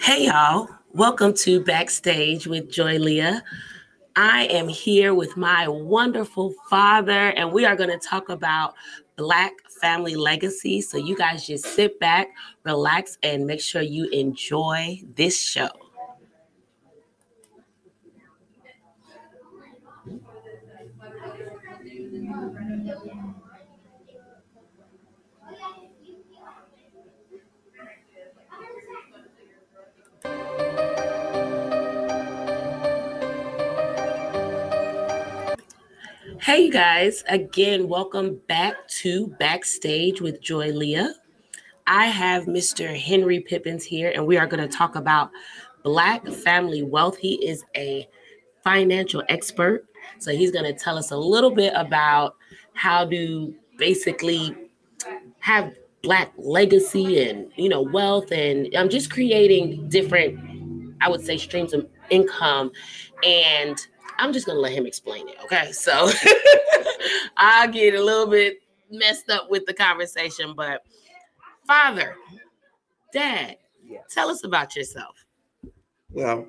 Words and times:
Hey, 0.00 0.26
y'all. 0.26 0.68
Welcome 0.92 1.34
to 1.34 1.62
Backstage 1.62 2.46
with 2.46 2.70
Joy 2.70 2.98
Leah. 2.98 3.44
I 4.16 4.46
am 4.46 4.66
here 4.66 5.14
with 5.14 5.36
my 5.36 5.68
wonderful 5.68 6.52
father, 6.68 7.12
and 7.12 7.52
we 7.52 7.64
are 7.64 7.76
going 7.76 7.90
to 7.90 7.98
talk 7.98 8.28
about 8.28 8.74
Black 9.16 9.52
family 9.80 10.16
legacy. 10.16 10.80
So, 10.80 10.98
you 10.98 11.16
guys 11.16 11.46
just 11.46 11.64
sit 11.64 12.00
back, 12.00 12.28
relax, 12.64 13.18
and 13.22 13.46
make 13.46 13.60
sure 13.60 13.82
you 13.82 14.08
enjoy 14.08 15.02
this 15.14 15.40
show. 15.40 15.70
Hey, 36.42 36.64
you 36.64 36.72
guys. 36.72 37.22
Again, 37.28 37.86
welcome 37.86 38.40
back 38.48 38.88
to 39.02 39.26
Backstage 39.38 40.22
with 40.22 40.40
Joy 40.40 40.72
Leah. 40.72 41.14
I 41.86 42.06
have 42.06 42.44
Mr. 42.44 42.98
Henry 42.98 43.40
Pippins 43.40 43.84
here, 43.84 44.10
and 44.14 44.26
we 44.26 44.38
are 44.38 44.46
going 44.46 44.66
to 44.66 44.74
talk 44.74 44.96
about 44.96 45.30
Black 45.82 46.26
family 46.26 46.82
wealth. 46.82 47.18
He 47.18 47.34
is 47.46 47.62
a 47.76 48.08
financial 48.64 49.22
expert. 49.28 49.84
So 50.18 50.32
he's 50.32 50.50
going 50.50 50.64
to 50.64 50.72
tell 50.72 50.96
us 50.96 51.10
a 51.10 51.16
little 51.16 51.50
bit 51.50 51.74
about 51.76 52.36
how 52.72 53.04
to 53.04 53.54
basically 53.76 54.56
have 55.40 55.74
Black 56.02 56.32
legacy 56.38 57.28
and, 57.28 57.52
you 57.56 57.68
know, 57.68 57.82
wealth 57.82 58.32
and 58.32 58.66
I'm 58.74 58.84
um, 58.84 58.88
just 58.88 59.10
creating 59.10 59.90
different, 59.90 60.40
I 61.02 61.10
would 61.10 61.20
say, 61.20 61.36
streams 61.36 61.74
of 61.74 61.86
income 62.08 62.72
and 63.22 63.78
I'm 64.20 64.32
just 64.32 64.46
gonna 64.46 64.60
let 64.60 64.72
him 64.72 64.86
explain 64.86 65.28
it. 65.28 65.36
Okay. 65.44 65.72
So 65.72 65.92
I 67.36 67.66
get 67.68 67.94
a 67.94 68.02
little 68.02 68.26
bit 68.26 68.60
messed 68.90 69.30
up 69.30 69.50
with 69.50 69.64
the 69.66 69.74
conversation, 69.74 70.52
but 70.54 70.82
father, 71.66 72.16
dad, 73.12 73.56
yes. 73.84 74.04
tell 74.10 74.28
us 74.28 74.44
about 74.44 74.76
yourself. 74.76 75.16
Well, 76.12 76.46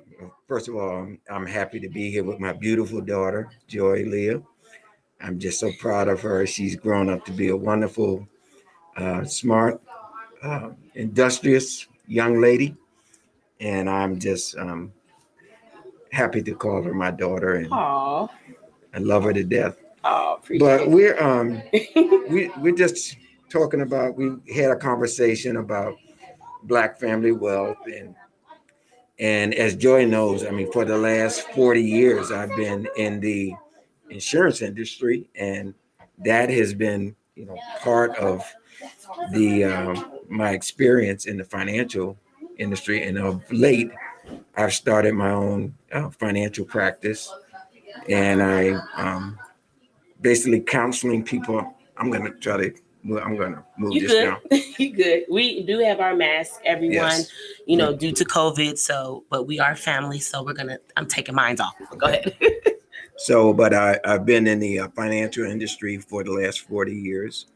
first 0.48 0.68
of 0.68 0.76
all, 0.76 1.08
I'm 1.30 1.46
happy 1.46 1.78
to 1.80 1.88
be 1.88 2.10
here 2.10 2.24
with 2.24 2.40
my 2.40 2.52
beautiful 2.52 3.00
daughter, 3.00 3.48
Joy 3.68 4.02
Leah. 4.04 4.42
I'm 5.20 5.38
just 5.38 5.60
so 5.60 5.70
proud 5.78 6.08
of 6.08 6.20
her. 6.22 6.46
She's 6.46 6.74
grown 6.74 7.08
up 7.08 7.24
to 7.26 7.32
be 7.32 7.48
a 7.48 7.56
wonderful, 7.56 8.26
uh, 8.96 9.24
smart, 9.24 9.80
uh, 10.42 10.70
industrious 10.96 11.86
young 12.08 12.40
lady. 12.40 12.76
And 13.60 13.88
I'm 13.88 14.18
just 14.18 14.56
um, 14.58 14.92
happy 16.12 16.42
to 16.42 16.54
call 16.54 16.82
her 16.82 16.94
my 16.94 17.10
daughter, 17.10 17.54
and 17.54 17.70
Aww. 17.70 18.28
I 18.94 18.98
love 18.98 19.24
her 19.24 19.32
to 19.32 19.44
death. 19.44 19.76
Oh, 20.04 20.40
but 20.58 20.88
we're 20.88 21.20
um 21.22 21.62
we 22.28 22.50
we're 22.58 22.74
just 22.74 23.16
talking 23.50 23.82
about 23.82 24.16
we 24.16 24.30
had 24.54 24.70
a 24.70 24.76
conversation 24.76 25.56
about 25.56 25.96
black 26.64 26.98
family 26.98 27.32
wealth 27.32 27.78
and 27.86 28.14
and 29.18 29.54
as 29.54 29.76
Joy 29.76 30.04
knows, 30.04 30.44
I 30.44 30.50
mean, 30.50 30.72
for 30.72 30.84
the 30.84 30.98
last 30.98 31.42
40 31.50 31.80
years, 31.80 32.32
I've 32.32 32.56
been 32.56 32.88
in 32.96 33.20
the 33.20 33.54
insurance 34.10 34.62
industry, 34.62 35.28
and 35.36 35.74
that 36.24 36.50
has 36.50 36.74
been, 36.74 37.14
you 37.36 37.46
know, 37.46 37.56
part 37.80 38.16
of 38.16 38.44
the 39.30 39.64
um, 39.64 40.10
my 40.28 40.50
experience 40.50 41.26
in 41.26 41.36
the 41.36 41.44
financial 41.44 42.18
industry. 42.58 43.04
And 43.04 43.16
of 43.16 43.42
late, 43.52 43.92
I've 44.56 44.72
started 44.72 45.14
my 45.14 45.30
own 45.30 45.74
uh, 45.92 46.10
financial 46.10 46.64
practice, 46.64 47.32
and 48.08 48.42
I 48.42 48.70
um, 48.96 49.38
basically 50.20 50.60
counseling 50.60 51.22
people. 51.22 51.74
I'm 51.96 52.10
to 52.12 52.30
try 52.38 52.56
to. 52.56 52.74
I'm 53.04 53.36
to 53.36 53.64
move 53.78 53.94
you 53.94 54.02
this 54.02 54.12
good. 54.12 54.24
down. 54.24 54.62
you 54.78 54.92
good. 54.92 55.24
We 55.28 55.64
do 55.64 55.80
have 55.80 55.98
our 55.98 56.14
masks, 56.14 56.58
everyone. 56.64 56.94
Yes. 56.94 57.30
You 57.66 57.76
know, 57.76 57.92
due 57.92 58.12
to 58.12 58.24
COVID. 58.24 58.78
So, 58.78 59.24
but 59.28 59.46
we 59.46 59.58
are 59.58 59.74
family, 59.74 60.20
so 60.20 60.42
we're 60.42 60.52
gonna. 60.52 60.78
I'm 60.96 61.06
taking 61.06 61.34
mines 61.34 61.60
off. 61.60 61.74
Go 61.98 62.06
ahead. 62.06 62.36
so, 63.16 63.52
but 63.52 63.74
I, 63.74 63.98
I've 64.04 64.24
been 64.24 64.46
in 64.46 64.60
the 64.60 64.80
uh, 64.80 64.88
financial 64.90 65.44
industry 65.44 65.98
for 65.98 66.22
the 66.22 66.30
last 66.30 66.60
40 66.60 66.94
years, 66.94 67.46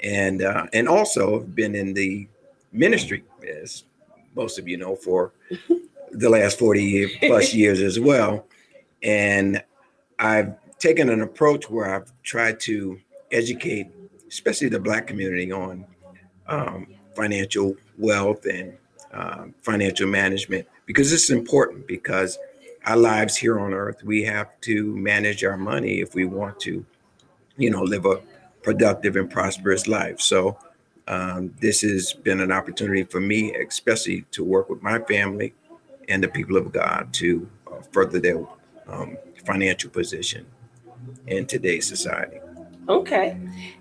and 0.00 0.42
uh, 0.42 0.66
and 0.72 0.88
also 0.88 1.40
been 1.40 1.74
in 1.74 1.92
the 1.92 2.26
ministry, 2.72 3.24
as 3.62 3.84
most 4.34 4.58
of 4.58 4.66
you 4.66 4.78
know, 4.78 4.96
for 4.96 5.32
the 6.14 6.30
last 6.30 6.58
40 6.58 7.18
plus 7.18 7.54
years 7.60 7.80
as 7.80 7.98
well. 7.98 8.46
And 9.02 9.62
I've 10.18 10.54
taken 10.78 11.10
an 11.10 11.20
approach 11.20 11.68
where 11.68 11.94
I've 11.94 12.12
tried 12.22 12.60
to 12.60 12.98
educate, 13.30 13.88
especially 14.28 14.68
the 14.68 14.80
Black 14.80 15.06
community, 15.06 15.50
on 15.52 15.86
um, 16.46 16.86
financial 17.14 17.76
wealth 17.98 18.44
and 18.46 18.76
uh, 19.12 19.46
financial 19.62 20.08
management 20.08 20.66
because 20.86 21.12
it's 21.12 21.30
important 21.30 21.86
because 21.86 22.38
our 22.84 22.96
lives 22.96 23.36
here 23.36 23.58
on 23.58 23.72
earth, 23.72 24.02
we 24.04 24.24
have 24.24 24.48
to 24.62 24.94
manage 24.96 25.44
our 25.44 25.56
money 25.56 26.00
if 26.00 26.14
we 26.14 26.24
want 26.24 26.60
to, 26.60 26.84
you 27.56 27.70
know, 27.70 27.82
live 27.82 28.04
a 28.04 28.20
productive 28.62 29.16
and 29.16 29.30
prosperous 29.30 29.86
life. 29.86 30.20
So, 30.20 30.58
um, 31.06 31.54
this 31.60 31.82
has 31.82 32.12
been 32.12 32.40
an 32.40 32.50
opportunity 32.50 33.04
for 33.04 33.20
me, 33.20 33.54
especially 33.54 34.22
to 34.32 34.42
work 34.42 34.70
with 34.70 34.82
my 34.82 34.98
family 35.00 35.52
and 36.08 36.22
the 36.22 36.28
people 36.28 36.56
of 36.56 36.72
God 36.72 37.12
to 37.14 37.48
uh, 37.66 37.80
further 37.92 38.20
their 38.20 38.46
um, 38.86 39.16
financial 39.44 39.90
position 39.90 40.46
in 41.26 41.46
today's 41.46 41.86
society. 41.86 42.38
Okay, 42.86 43.38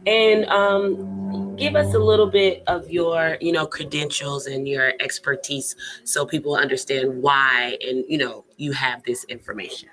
and 0.07 0.45
um, 0.45 1.57
give 1.57 1.75
us 1.75 1.93
a 1.93 1.99
little 1.99 2.27
bit 2.27 2.63
of 2.67 2.89
your, 2.89 3.37
you 3.41 3.51
know, 3.51 3.65
credentials 3.65 4.47
and 4.47 4.65
your 4.65 4.93
expertise, 5.01 5.75
so 6.05 6.25
people 6.25 6.55
understand 6.55 7.21
why, 7.21 7.77
and 7.85 8.05
you 8.07 8.17
know, 8.17 8.45
you 8.55 8.71
have 8.71 9.03
this 9.03 9.25
information. 9.25 9.89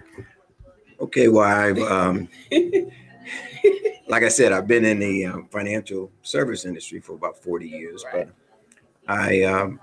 Okay, 1.00 1.26
well, 1.26 1.44
I've, 1.44 1.78
um, 1.78 2.28
like 4.06 4.22
I 4.22 4.28
said, 4.28 4.52
I've 4.52 4.68
been 4.68 4.84
in 4.84 5.00
the 5.00 5.26
um, 5.26 5.48
financial 5.50 6.12
service 6.22 6.64
industry 6.64 7.00
for 7.00 7.14
about 7.14 7.36
forty 7.42 7.68
years, 7.68 8.04
right. 8.04 8.28
but 8.28 8.34
I 9.12 9.42
um, 9.42 9.80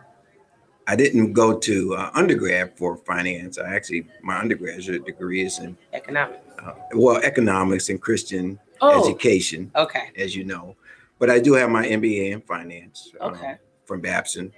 I 0.88 0.96
didn't 0.96 1.34
go 1.34 1.58
to 1.58 1.96
uh, 1.96 2.12
undergrad 2.14 2.78
for 2.78 2.96
finance. 2.96 3.58
I 3.58 3.76
actually 3.76 4.08
my 4.24 4.38
undergraduate 4.38 5.06
degree 5.06 5.46
is 5.46 5.60
in 5.60 5.78
economics. 5.92 6.40
Uh, 6.64 6.74
well, 6.94 7.18
economics 7.18 7.90
and 7.90 8.02
Christian 8.02 8.58
oh, 8.82 9.04
education. 9.04 9.70
Okay. 9.76 10.10
As 10.18 10.34
you 10.36 10.46
know, 10.46 10.76
but 11.20 11.30
I 11.30 11.40
do 11.40 11.54
have 11.54 11.70
my 11.70 11.86
MBA 11.86 12.32
in 12.32 12.42
finance. 12.42 13.12
Um, 13.20 13.34
okay. 13.34 13.52
Um, 13.52 13.58
from 13.86 14.02
Babson, 14.02 14.52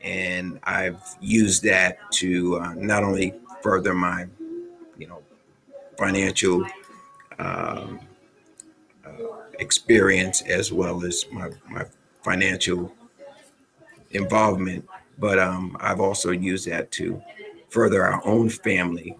and 0.00 0.58
I've 0.64 1.00
used 1.20 1.62
that 1.64 1.98
to 2.12 2.58
uh, 2.58 2.74
not 2.74 3.04
only 3.04 3.34
further 3.62 3.94
my, 3.94 4.26
you 4.98 5.06
know, 5.06 5.22
financial 5.96 6.66
um, 7.38 8.00
uh, 9.06 9.10
experience 9.60 10.42
as 10.42 10.72
well 10.72 11.04
as 11.04 11.26
my 11.30 11.50
my 11.68 11.84
financial 12.24 12.92
involvement 14.10 14.84
but 15.22 15.38
um, 15.38 15.76
I've 15.78 16.00
also 16.00 16.32
used 16.32 16.68
that 16.68 16.90
to 16.92 17.22
further 17.68 18.04
our 18.04 18.20
own 18.26 18.48
family 18.48 19.16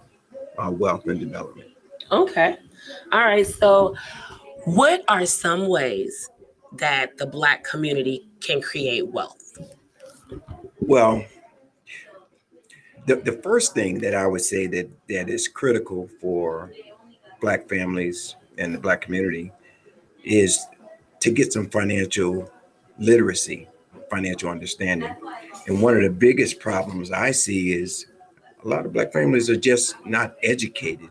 uh, 0.58 0.68
wealth 0.68 1.06
and 1.06 1.20
development. 1.20 1.68
Okay. 2.10 2.56
All 3.12 3.20
right. 3.20 3.46
So, 3.46 3.94
what 4.64 5.04
are 5.06 5.24
some 5.24 5.68
ways 5.68 6.28
that 6.72 7.16
the 7.18 7.26
Black 7.26 7.62
community 7.62 8.28
can 8.40 8.60
create 8.60 9.06
wealth? 9.06 9.56
Well, 10.80 11.24
the, 13.06 13.16
the 13.16 13.40
first 13.40 13.72
thing 13.72 14.00
that 14.00 14.16
I 14.16 14.26
would 14.26 14.40
say 14.40 14.66
that 14.66 14.90
that 15.08 15.28
is 15.28 15.46
critical 15.46 16.08
for 16.20 16.72
Black 17.40 17.68
families 17.68 18.34
and 18.58 18.74
the 18.74 18.78
Black 18.78 19.02
community 19.02 19.52
is 20.24 20.66
to 21.20 21.30
get 21.30 21.52
some 21.52 21.68
financial 21.70 22.50
literacy, 22.98 23.68
financial 24.12 24.50
understanding. 24.50 25.14
And 25.66 25.80
one 25.80 25.96
of 25.96 26.02
the 26.02 26.10
biggest 26.10 26.60
problems 26.60 27.10
I 27.10 27.30
see 27.30 27.72
is 27.72 28.06
a 28.62 28.68
lot 28.68 28.84
of 28.84 28.92
Black 28.92 29.10
families 29.10 29.48
are 29.48 29.56
just 29.56 29.94
not 30.04 30.36
educated 30.42 31.10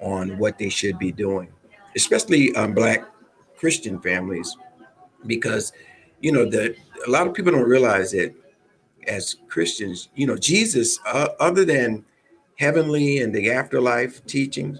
on 0.00 0.38
what 0.38 0.58
they 0.58 0.70
should 0.70 0.98
be 0.98 1.12
doing, 1.12 1.48
especially 1.94 2.54
um, 2.56 2.72
Black 2.74 3.04
Christian 3.56 4.00
families, 4.00 4.56
because 5.26 5.72
you 6.20 6.32
know 6.32 6.48
the 6.48 6.74
a 7.06 7.10
lot 7.10 7.26
of 7.26 7.34
people 7.34 7.52
don't 7.52 7.68
realize 7.68 8.12
that 8.12 8.34
as 9.06 9.36
Christians, 9.48 10.08
you 10.14 10.26
know, 10.26 10.36
Jesus, 10.36 10.98
uh, 11.06 11.28
other 11.38 11.64
than 11.64 12.04
heavenly 12.56 13.18
and 13.18 13.34
the 13.34 13.50
afterlife 13.50 14.24
teachings, 14.26 14.78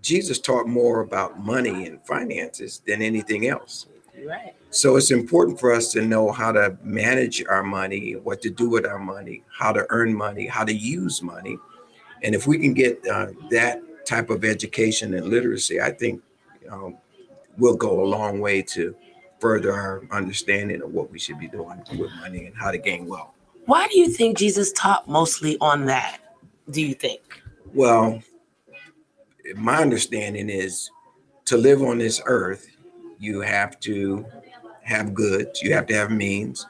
Jesus 0.00 0.38
taught 0.38 0.66
more 0.66 1.00
about 1.00 1.38
money 1.38 1.86
and 1.86 2.04
finances 2.06 2.82
than 2.86 3.00
anything 3.00 3.46
else. 3.46 3.86
Right. 4.22 4.54
So 4.70 4.96
it's 4.96 5.10
important 5.10 5.58
for 5.58 5.72
us 5.72 5.92
to 5.92 6.02
know 6.02 6.32
how 6.32 6.52
to 6.52 6.76
manage 6.82 7.44
our 7.46 7.62
money, 7.62 8.12
what 8.12 8.40
to 8.42 8.50
do 8.50 8.68
with 8.68 8.86
our 8.86 8.98
money, 8.98 9.42
how 9.50 9.72
to 9.72 9.86
earn 9.90 10.14
money, 10.14 10.46
how 10.46 10.64
to 10.64 10.74
use 10.74 11.22
money. 11.22 11.58
And 12.22 12.34
if 12.34 12.46
we 12.46 12.58
can 12.58 12.74
get 12.74 13.06
uh, 13.06 13.28
that 13.50 13.82
type 14.06 14.30
of 14.30 14.44
education 14.44 15.14
and 15.14 15.26
literacy, 15.26 15.80
I 15.80 15.90
think 15.90 16.22
um, 16.70 16.96
we'll 17.58 17.76
go 17.76 18.02
a 18.02 18.06
long 18.06 18.40
way 18.40 18.62
to 18.62 18.94
further 19.40 19.72
our 19.72 20.02
understanding 20.10 20.82
of 20.82 20.92
what 20.92 21.10
we 21.10 21.18
should 21.18 21.38
be 21.38 21.48
doing 21.48 21.82
with 21.98 22.10
money 22.20 22.46
and 22.46 22.56
how 22.56 22.70
to 22.70 22.78
gain 22.78 23.06
wealth. 23.06 23.32
Why 23.66 23.88
do 23.88 23.98
you 23.98 24.08
think 24.08 24.38
Jesus 24.38 24.72
taught 24.72 25.08
mostly 25.08 25.56
on 25.60 25.86
that? 25.86 26.18
Do 26.70 26.80
you 26.80 26.94
think? 26.94 27.20
Well, 27.72 28.22
my 29.56 29.76
understanding 29.78 30.48
is 30.48 30.90
to 31.46 31.56
live 31.56 31.82
on 31.82 31.98
this 31.98 32.22
earth, 32.24 32.73
you 33.24 33.40
have 33.40 33.80
to 33.80 34.26
have 34.82 35.14
goods, 35.14 35.62
you 35.62 35.72
have 35.72 35.86
to 35.86 35.94
have 35.94 36.10
means, 36.10 36.66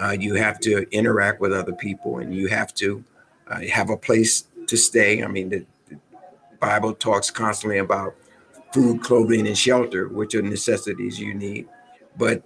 uh, 0.00 0.16
you 0.18 0.34
have 0.34 0.60
to 0.60 0.86
interact 0.92 1.40
with 1.40 1.52
other 1.52 1.72
people, 1.72 2.18
and 2.18 2.34
you 2.34 2.46
have 2.48 2.72
to 2.74 3.02
uh, 3.48 3.60
have 3.72 3.90
a 3.90 3.96
place 3.96 4.44
to 4.66 4.76
stay. 4.76 5.22
I 5.22 5.26
mean, 5.26 5.48
the, 5.48 5.66
the 5.88 5.98
Bible 6.60 6.94
talks 6.94 7.30
constantly 7.30 7.78
about 7.78 8.14
food, 8.72 9.02
clothing, 9.02 9.46
and 9.46 9.58
shelter, 9.58 10.08
which 10.08 10.34
are 10.34 10.42
necessities 10.42 11.18
you 11.18 11.34
need, 11.34 11.66
but 12.16 12.42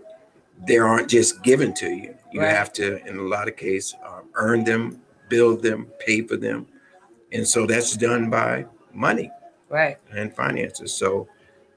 they 0.66 0.78
aren't 0.78 1.08
just 1.08 1.42
given 1.42 1.72
to 1.74 1.90
you. 1.90 2.14
You 2.32 2.40
Right. 2.40 2.54
have 2.56 2.72
to, 2.74 3.04
in 3.06 3.18
a 3.18 3.22
lot 3.22 3.48
of 3.48 3.56
cases, 3.56 3.96
uh, 4.04 4.20
earn 4.34 4.64
them, 4.64 5.00
build 5.28 5.62
them, 5.62 5.86
pay 5.98 6.22
for 6.22 6.36
them, 6.36 6.66
and 7.32 7.46
so 7.46 7.66
that's 7.66 7.96
done 7.96 8.30
by 8.30 8.66
money 8.92 9.30
Right. 9.68 9.96
and 10.16 10.34
finances. 10.34 10.92
So 10.92 11.28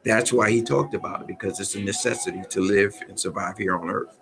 that's 0.04 0.34
why 0.34 0.52
he 0.52 0.62
talked 0.62 0.94
about 0.94 1.22
it 1.22 1.28
because 1.28 1.60
it's 1.60 1.76
a 1.76 1.82
necessity 1.82 2.44
to 2.50 2.62
live 2.62 2.94
and 3.08 3.20
survive 3.20 3.58
here 3.58 3.76
on 3.76 3.90
earth. 3.90 4.20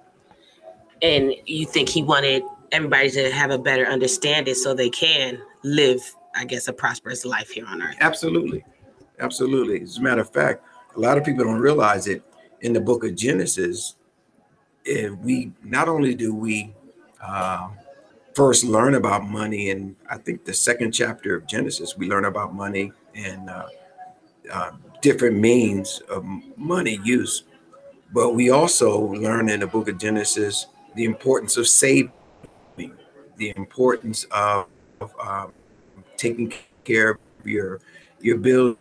And 1.02 1.34
you 1.46 1.66
think 1.66 1.90
he 1.90 2.04
wanted 2.04 2.44
everybody 2.72 3.10
to 3.12 3.32
have 3.32 3.52
a 3.52 3.58
better 3.58 3.86
understanding 3.86 4.54
so 4.54 4.74
they 4.74 4.90
can 4.90 5.42
live, 5.64 6.00
I 6.36 6.46
guess, 6.46 6.68
a 6.68 6.74
prosperous 6.74 7.26
life 7.26 7.50
here 7.50 7.66
on 7.68 7.82
earth. 7.82 7.96
Absolutely. 8.00 8.64
Absolutely. 9.20 9.82
As 9.82 9.98
a 9.98 10.02
matter 10.02 10.22
of 10.22 10.32
fact, 10.32 10.64
a 10.96 11.00
lot 11.00 11.18
of 11.18 11.24
people 11.24 11.46
don't 11.46 11.60
realize 11.60 12.08
it 12.08 12.24
in 12.62 12.74
the 12.74 12.82
book 12.82 13.04
of 13.04 13.16
Genesis. 13.16 13.96
eh, 14.86 15.10
we 15.10 15.52
not 15.64 15.88
only 15.88 16.16
do 16.16 16.34
we 16.34 16.74
uh, 17.24 17.70
first 18.34 18.64
learn 18.64 18.96
about 18.96 19.28
money, 19.28 19.70
and 19.70 19.96
I 20.10 20.18
think 20.18 20.46
the 20.46 20.54
second 20.54 20.92
chapter 20.92 21.36
of 21.36 21.46
Genesis, 21.46 21.98
we 21.98 22.08
learn 22.08 22.26
about 22.26 22.54
money 22.54 22.92
and 23.14 23.50
uh, 23.50 23.68
uh, 24.52 24.72
different 25.02 25.38
means 25.38 26.02
of 26.10 26.26
money 26.58 27.00
use. 27.04 27.44
But 28.14 28.36
we 28.36 28.50
also 28.50 29.00
learn 29.00 29.50
in 29.50 29.62
the 29.62 29.68
book 29.68 29.88
of 29.88 29.98
Genesis 29.98 30.68
the 30.96 31.06
importance 31.06 31.58
of 31.58 31.68
saving, 31.68 32.12
the 33.38 33.54
importance 33.56 34.26
of, 34.26 34.68
of 35.00 35.14
um, 35.20 35.54
taking 36.18 36.54
care 36.84 37.12
of 37.12 37.18
your 37.46 37.80
your 38.20 38.38
bills 38.38 38.78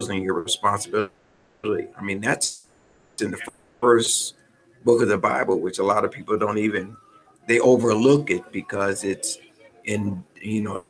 and 0.00 0.22
your 0.22 0.34
responsibility. 0.34 1.12
I 1.64 2.02
mean, 2.02 2.20
that's 2.20 2.66
in 3.20 3.32
the 3.32 3.40
first 3.80 4.34
book 4.84 5.02
of 5.02 5.08
the 5.08 5.18
Bible, 5.18 5.60
which 5.60 5.78
a 5.78 5.84
lot 5.84 6.04
of 6.04 6.12
people 6.12 6.38
don't 6.38 6.58
even 6.58 6.96
they 7.46 7.58
overlook 7.60 8.30
it 8.30 8.50
because 8.52 9.04
it's 9.04 9.38
in 9.84 10.22
you 10.40 10.62
know 10.62 10.84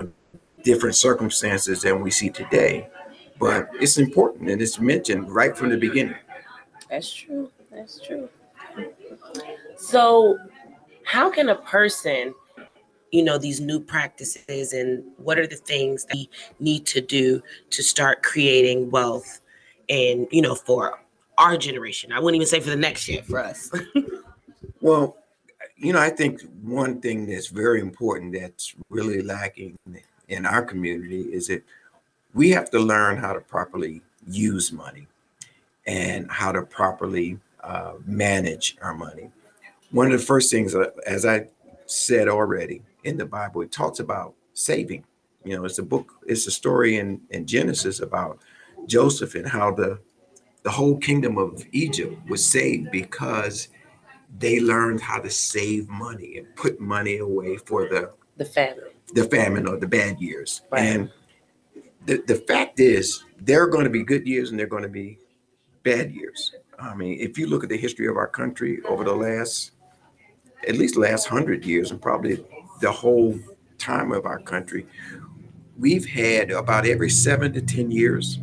different 0.63 0.97
circumstances 0.97 1.83
than 1.83 2.03
we 2.03 2.11
see 2.11 2.29
today. 2.29 2.89
But 3.39 3.69
it's 3.81 3.99
important 3.99 4.51
and 4.51 4.61
it's 4.61 4.81
mentioned 4.81 5.31
right 5.31 5.57
from 5.57 5.71
the 5.71 5.77
beginning. 5.77 6.17
That's 6.91 7.13
true. 7.13 7.51
That's 7.71 8.01
true. 8.01 8.29
So, 9.77 10.39
how 11.05 11.31
can 11.31 11.49
a 11.49 11.55
person, 11.57 12.35
you 13.13 13.23
know, 13.23 13.39
these 13.39 13.61
new 13.61 13.81
practices 13.81 14.73
and 14.73 15.03
what 15.17 15.39
are 15.39 15.47
the 15.47 15.57
things 15.57 16.05
that 16.07 16.17
we 16.17 16.31
need 16.61 16.87
to 16.87 17.01
do 17.01 17.43
to 17.71 17.83
start 17.83 18.23
creating 18.23 18.91
wealth 18.91 19.41
and, 19.89 20.27
you 20.31 20.43
know, 20.43 20.55
for 20.55 21.01
our 21.39 21.57
generation? 21.57 22.13
I 22.13 22.21
wouldn't 22.21 22.37
even 22.37 22.49
say 22.49 22.61
for 22.61 22.71
the 22.71 22.77
next 22.77 23.09
year, 23.09 23.23
for 23.23 23.43
us. 23.43 23.71
Well, 24.81 25.17
you 25.77 25.93
know, 25.93 25.99
I 25.99 26.11
think 26.11 26.41
one 26.63 27.01
thing 27.01 27.27
that's 27.27 27.49
very 27.49 27.81
important 27.81 28.33
that's 28.33 28.75
really 28.91 29.23
lacking 29.23 29.77
in 30.29 30.47
our 30.47 30.63
community 30.63 31.23
is 31.23 31.49
that 31.49 31.63
we 32.39 32.51
have 32.51 32.71
to 32.71 32.79
learn 32.79 33.17
how 33.17 33.33
to 33.33 33.41
properly 33.41 34.01
use 34.29 34.73
money 34.73 35.09
and 35.89 36.31
how 36.31 36.53
to 36.53 36.63
properly 36.63 37.37
uh, 37.65 37.95
manage 38.07 38.77
our 38.81 38.95
money. 38.95 39.29
One 39.91 40.07
of 40.13 40.21
the 40.21 40.25
first 40.25 40.49
things, 40.49 40.73
uh, 40.73 40.91
as 41.05 41.27
I 41.27 41.49
said 41.87 42.29
already 42.29 42.83
in 43.03 43.17
the 43.17 43.27
Bible, 43.27 43.63
it 43.63 43.73
talks 43.73 43.99
about 43.99 44.35
saving. 44.55 45.05
You 45.45 45.57
know, 45.57 45.65
it's 45.65 45.81
a 45.81 45.83
book, 45.83 46.13
it's 46.29 46.47
a 46.47 46.53
story 46.53 46.99
in, 46.99 47.21
in 47.31 47.45
Genesis 47.45 47.99
about 47.99 48.39
Joseph 48.87 49.35
and 49.35 49.47
how 49.47 49.73
the 49.73 49.99
the 50.63 50.71
whole 50.71 50.99
kingdom 50.99 51.39
of 51.39 51.65
Egypt 51.73 52.15
was 52.29 52.45
saved 52.45 52.91
because 52.91 53.69
they 54.39 54.61
learned 54.61 55.01
how 55.01 55.19
to 55.19 55.31
save 55.31 55.89
money 55.89 56.39
and 56.39 56.55
put 56.57 56.79
money 56.79 57.19
away 57.19 57.57
for 57.57 57.89
the 57.89 58.13
the 58.37 58.45
family. 58.45 58.91
the 59.15 59.25
famine 59.25 59.67
or 59.67 59.77
the 59.77 59.87
bad 59.87 60.21
years. 60.21 60.63
Right. 60.71 60.83
And 60.83 61.11
the, 62.09 62.25
the 62.27 62.37
fact 62.37 62.81
is, 62.81 63.23
there 63.39 63.63
are 63.63 63.67
going 63.67 63.85
to 63.85 63.91
be 63.91 64.03
good 64.03 64.27
years 64.27 64.49
and 64.49 64.59
there 64.59 64.65
are 64.65 64.71
going 64.71 64.83
to 64.83 64.89
be 64.89 65.19
bad 65.83 66.11
years. 66.11 66.55
I 66.79 66.95
mean, 66.95 67.21
if 67.21 67.37
you 67.37 67.47
look 67.47 67.63
at 67.63 67.69
the 67.69 67.77
history 67.77 68.09
of 68.09 68.17
our 68.17 68.27
country 68.27 68.81
over 68.89 69.05
the 69.05 69.15
last, 69.15 69.73
at 70.67 70.77
least 70.77 70.97
last 70.97 71.27
hundred 71.27 71.67
years, 71.67 71.91
and 71.91 72.01
probably 72.01 72.43
the 72.81 72.91
whole 72.91 73.39
time 73.77 74.11
of 74.13 74.25
our 74.25 74.39
country, 74.39 74.87
we've 75.77 76.07
had 76.07 76.51
about 76.51 76.87
every 76.87 77.11
seven 77.11 77.53
to 77.53 77.61
10 77.61 77.91
years, 77.91 78.39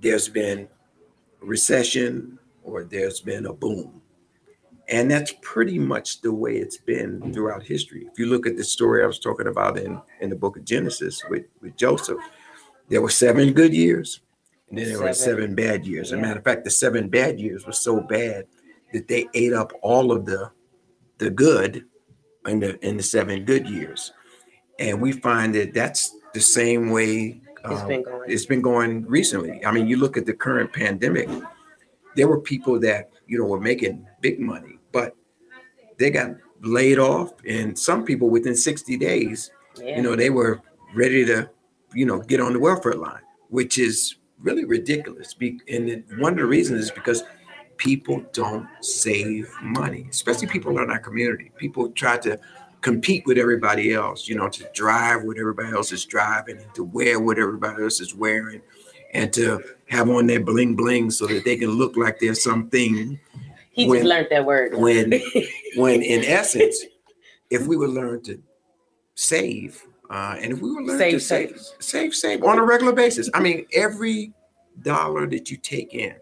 there's 0.00 0.28
been 0.28 0.68
recession 1.40 2.38
or 2.62 2.84
there's 2.84 3.20
been 3.20 3.46
a 3.46 3.52
boom. 3.52 4.00
And 4.88 5.10
that's 5.10 5.34
pretty 5.42 5.78
much 5.78 6.20
the 6.20 6.32
way 6.32 6.56
it's 6.56 6.76
been 6.76 7.32
throughout 7.32 7.64
history. 7.64 8.06
If 8.12 8.18
you 8.18 8.26
look 8.26 8.46
at 8.46 8.56
the 8.56 8.62
story 8.62 9.02
I 9.02 9.06
was 9.06 9.18
talking 9.18 9.48
about 9.48 9.76
in, 9.76 10.00
in 10.20 10.30
the 10.30 10.36
book 10.36 10.56
of 10.56 10.64
Genesis 10.64 11.20
with, 11.28 11.46
with 11.60 11.74
Joseph, 11.76 12.18
there 12.88 13.02
were 13.02 13.10
seven 13.10 13.52
good 13.52 13.72
years 13.74 14.20
and 14.68 14.78
then 14.78 14.88
there 14.88 15.00
were 15.00 15.12
Seven. 15.12 15.36
seven 15.42 15.54
bad 15.54 15.86
years. 15.86 16.12
As 16.12 16.18
a 16.18 16.22
matter 16.22 16.38
of 16.38 16.44
fact, 16.44 16.64
the 16.64 16.70
seven 16.70 17.08
bad 17.08 17.38
years 17.40 17.66
were 17.66 17.72
so 17.72 18.00
bad 18.00 18.46
that 18.92 19.08
they 19.08 19.26
ate 19.34 19.52
up 19.52 19.72
all 19.82 20.12
of 20.12 20.24
the 20.26 20.50
the 21.18 21.30
good 21.30 21.84
in 22.46 22.60
the 22.60 22.78
in 22.86 22.96
the 22.96 23.02
seven 23.02 23.44
good 23.44 23.68
years. 23.68 24.12
And 24.78 25.00
we 25.00 25.12
find 25.12 25.54
that 25.54 25.72
that's 25.74 26.16
the 26.32 26.40
same 26.40 26.90
way 26.90 27.40
It's 27.64 27.80
um, 27.82 27.88
been 27.88 28.02
going. 28.02 28.30
it's 28.30 28.46
been 28.46 28.62
going 28.62 29.06
recently. 29.06 29.64
I 29.64 29.70
mean, 29.72 29.86
you 29.86 29.96
look 29.96 30.16
at 30.16 30.26
the 30.26 30.34
current 30.34 30.72
pandemic, 30.72 31.28
there 32.16 32.26
were 32.28 32.40
people 32.40 32.78
that, 32.80 33.10
you 33.26 33.38
know, 33.38 33.44
were 33.46 33.60
making 33.60 34.04
big 34.20 34.40
money, 34.40 34.78
but 34.92 35.14
they 35.98 36.10
got 36.10 36.30
laid 36.62 36.98
off. 36.98 37.32
And 37.48 37.78
some 37.78 38.04
people 38.04 38.28
within 38.30 38.56
60 38.56 38.96
days, 38.96 39.50
Yeah. 39.80 39.96
you 39.96 40.02
know, 40.02 40.16
they 40.16 40.30
were 40.30 40.60
ready 40.94 41.24
to, 41.26 41.48
you 41.94 42.06
know, 42.06 42.20
get 42.20 42.40
on 42.40 42.52
the 42.52 42.58
welfare 42.58 42.94
line, 42.94 43.22
which 43.48 43.78
is 43.78 44.16
really 44.40 44.64
ridiculous. 44.64 45.34
And 45.68 46.04
one 46.18 46.32
of 46.32 46.38
the 46.38 46.46
reasons 46.46 46.84
is 46.84 46.90
because 46.90 47.24
people 47.76 48.24
don't 48.32 48.68
save 48.80 49.50
money, 49.62 50.06
especially 50.10 50.48
people 50.48 50.78
in 50.78 50.90
our 50.90 50.98
community. 50.98 51.50
People 51.56 51.90
try 51.90 52.16
to 52.18 52.38
compete 52.80 53.24
with 53.26 53.38
everybody 53.38 53.94
else, 53.94 54.28
you 54.28 54.34
know, 54.34 54.48
to 54.48 54.68
drive 54.74 55.22
what 55.22 55.38
everybody 55.38 55.72
else 55.72 55.90
is 55.92 56.04
driving, 56.04 56.58
and 56.58 56.74
to 56.74 56.84
wear 56.84 57.18
what 57.18 57.38
everybody 57.38 57.82
else 57.82 58.00
is 58.00 58.14
wearing, 58.14 58.60
and 59.12 59.32
to 59.32 59.60
have 59.88 60.08
on 60.10 60.26
their 60.26 60.40
bling 60.40 60.76
bling 60.76 61.10
so 61.10 61.26
that 61.26 61.44
they 61.44 61.56
can 61.56 61.70
look 61.70 61.96
like 61.96 62.18
they're 62.18 62.34
something. 62.34 63.18
he 63.72 63.88
when- 63.88 64.00
just 64.00 64.08
learned 64.08 64.28
that 64.30 64.44
word. 64.44 64.74
When, 64.74 65.12
when 65.76 66.02
in 66.02 66.24
essence, 66.24 66.84
if 67.50 67.66
we 67.66 67.76
would 67.76 67.90
learn 67.90 68.22
to 68.24 68.42
save, 69.14 69.82
uh, 70.10 70.36
and 70.40 70.52
if 70.52 70.60
we 70.60 70.70
would 70.72 70.84
learn 70.84 70.98
Save, 70.98 71.12
to 71.12 71.20
save, 71.20 71.50
save. 71.50 71.60
save, 71.80 72.14
save 72.14 72.44
on 72.44 72.58
a 72.58 72.62
regular 72.62 72.92
basis. 72.92 73.30
I 73.34 73.40
mean, 73.40 73.66
every 73.72 74.32
dollar 74.82 75.26
that 75.28 75.50
you 75.50 75.56
take 75.56 75.94
in, 75.94 76.14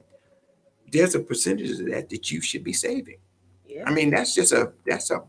there's 0.92 1.14
a 1.14 1.20
percentage 1.20 1.70
of 1.70 1.86
that 1.90 2.10
that 2.10 2.30
you 2.30 2.40
should 2.40 2.62
be 2.62 2.72
saving. 2.72 3.18
yeah. 3.66 3.84
I 3.86 3.92
mean, 3.92 4.10
that's 4.10 4.34
just 4.34 4.52
a 4.52 4.72
that's 4.86 5.10
a 5.10 5.22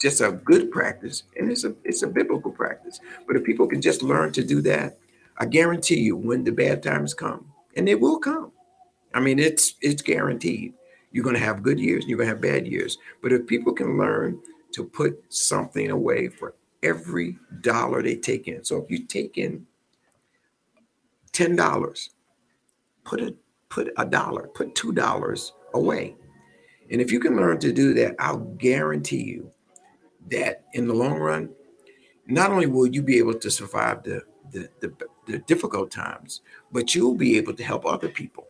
just 0.00 0.20
a 0.20 0.32
good 0.32 0.70
practice, 0.70 1.24
and 1.36 1.50
it's 1.50 1.64
a 1.64 1.74
it's 1.84 2.02
a 2.02 2.08
biblical 2.08 2.50
practice. 2.50 3.00
But 3.26 3.36
if 3.36 3.44
people 3.44 3.66
can 3.66 3.80
just 3.80 4.02
learn 4.02 4.32
to 4.32 4.44
do 4.44 4.60
that, 4.62 4.98
I 5.38 5.46
guarantee 5.46 6.00
you, 6.00 6.16
when 6.16 6.44
the 6.44 6.52
bad 6.52 6.82
times 6.82 7.14
come, 7.14 7.46
and 7.76 7.86
they 7.86 7.94
will 7.94 8.18
come. 8.18 8.52
I 9.14 9.20
mean, 9.20 9.38
it's 9.38 9.74
it's 9.80 10.02
guaranteed. 10.02 10.74
You're 11.10 11.24
going 11.24 11.36
to 11.36 11.40
have 11.40 11.62
good 11.62 11.80
years, 11.80 12.04
and 12.04 12.10
you're 12.10 12.18
going 12.18 12.28
to 12.28 12.34
have 12.34 12.42
bad 12.42 12.66
years. 12.66 12.98
But 13.22 13.32
if 13.32 13.46
people 13.46 13.72
can 13.72 13.96
learn 13.96 14.40
to 14.72 14.84
put 14.84 15.24
something 15.30 15.90
away 15.90 16.28
for 16.28 16.54
every 16.82 17.38
dollar 17.60 18.02
they 18.02 18.16
take 18.16 18.48
in, 18.48 18.64
so 18.64 18.82
if 18.82 18.90
you 18.90 19.04
take 19.04 19.38
in 19.38 19.66
ten 21.32 21.56
dollars, 21.56 22.10
put 23.04 23.20
a 23.20 23.34
put 23.68 23.92
a 23.96 24.04
dollar, 24.04 24.48
put 24.48 24.74
two 24.74 24.92
dollars 24.92 25.52
away. 25.74 26.16
And 26.90 27.00
if 27.00 27.12
you 27.12 27.20
can 27.20 27.36
learn 27.36 27.58
to 27.60 27.72
do 27.72 27.92
that, 27.94 28.16
I'll 28.18 28.38
guarantee 28.38 29.22
you 29.22 29.50
that 30.30 30.64
in 30.72 30.86
the 30.88 30.94
long 30.94 31.18
run, 31.18 31.50
not 32.26 32.50
only 32.50 32.66
will 32.66 32.86
you 32.86 33.02
be 33.02 33.18
able 33.18 33.34
to 33.34 33.50
survive 33.50 34.02
the, 34.02 34.22
the, 34.50 34.68
the, 34.80 34.92
the 35.26 35.38
difficult 35.40 35.90
times, 35.90 36.40
but 36.72 36.94
you'll 36.94 37.14
be 37.14 37.36
able 37.36 37.54
to 37.54 37.64
help 37.64 37.86
other 37.86 38.08
people. 38.08 38.46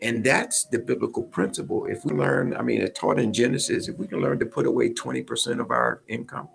And 0.00 0.24
that's 0.24 0.64
the 0.64 0.78
biblical 0.78 1.24
principle. 1.24 1.86
If 1.86 2.04
we 2.04 2.12
learn, 2.12 2.56
I 2.56 2.62
mean, 2.62 2.80
it's 2.80 2.98
taught 2.98 3.18
in 3.18 3.32
Genesis, 3.32 3.88
if 3.88 3.96
we 3.98 4.06
can 4.06 4.20
learn 4.20 4.38
to 4.38 4.46
put 4.46 4.66
away 4.66 4.90
20% 4.90 5.60
of 5.60 5.70
our 5.70 6.02
income, 6.08 6.48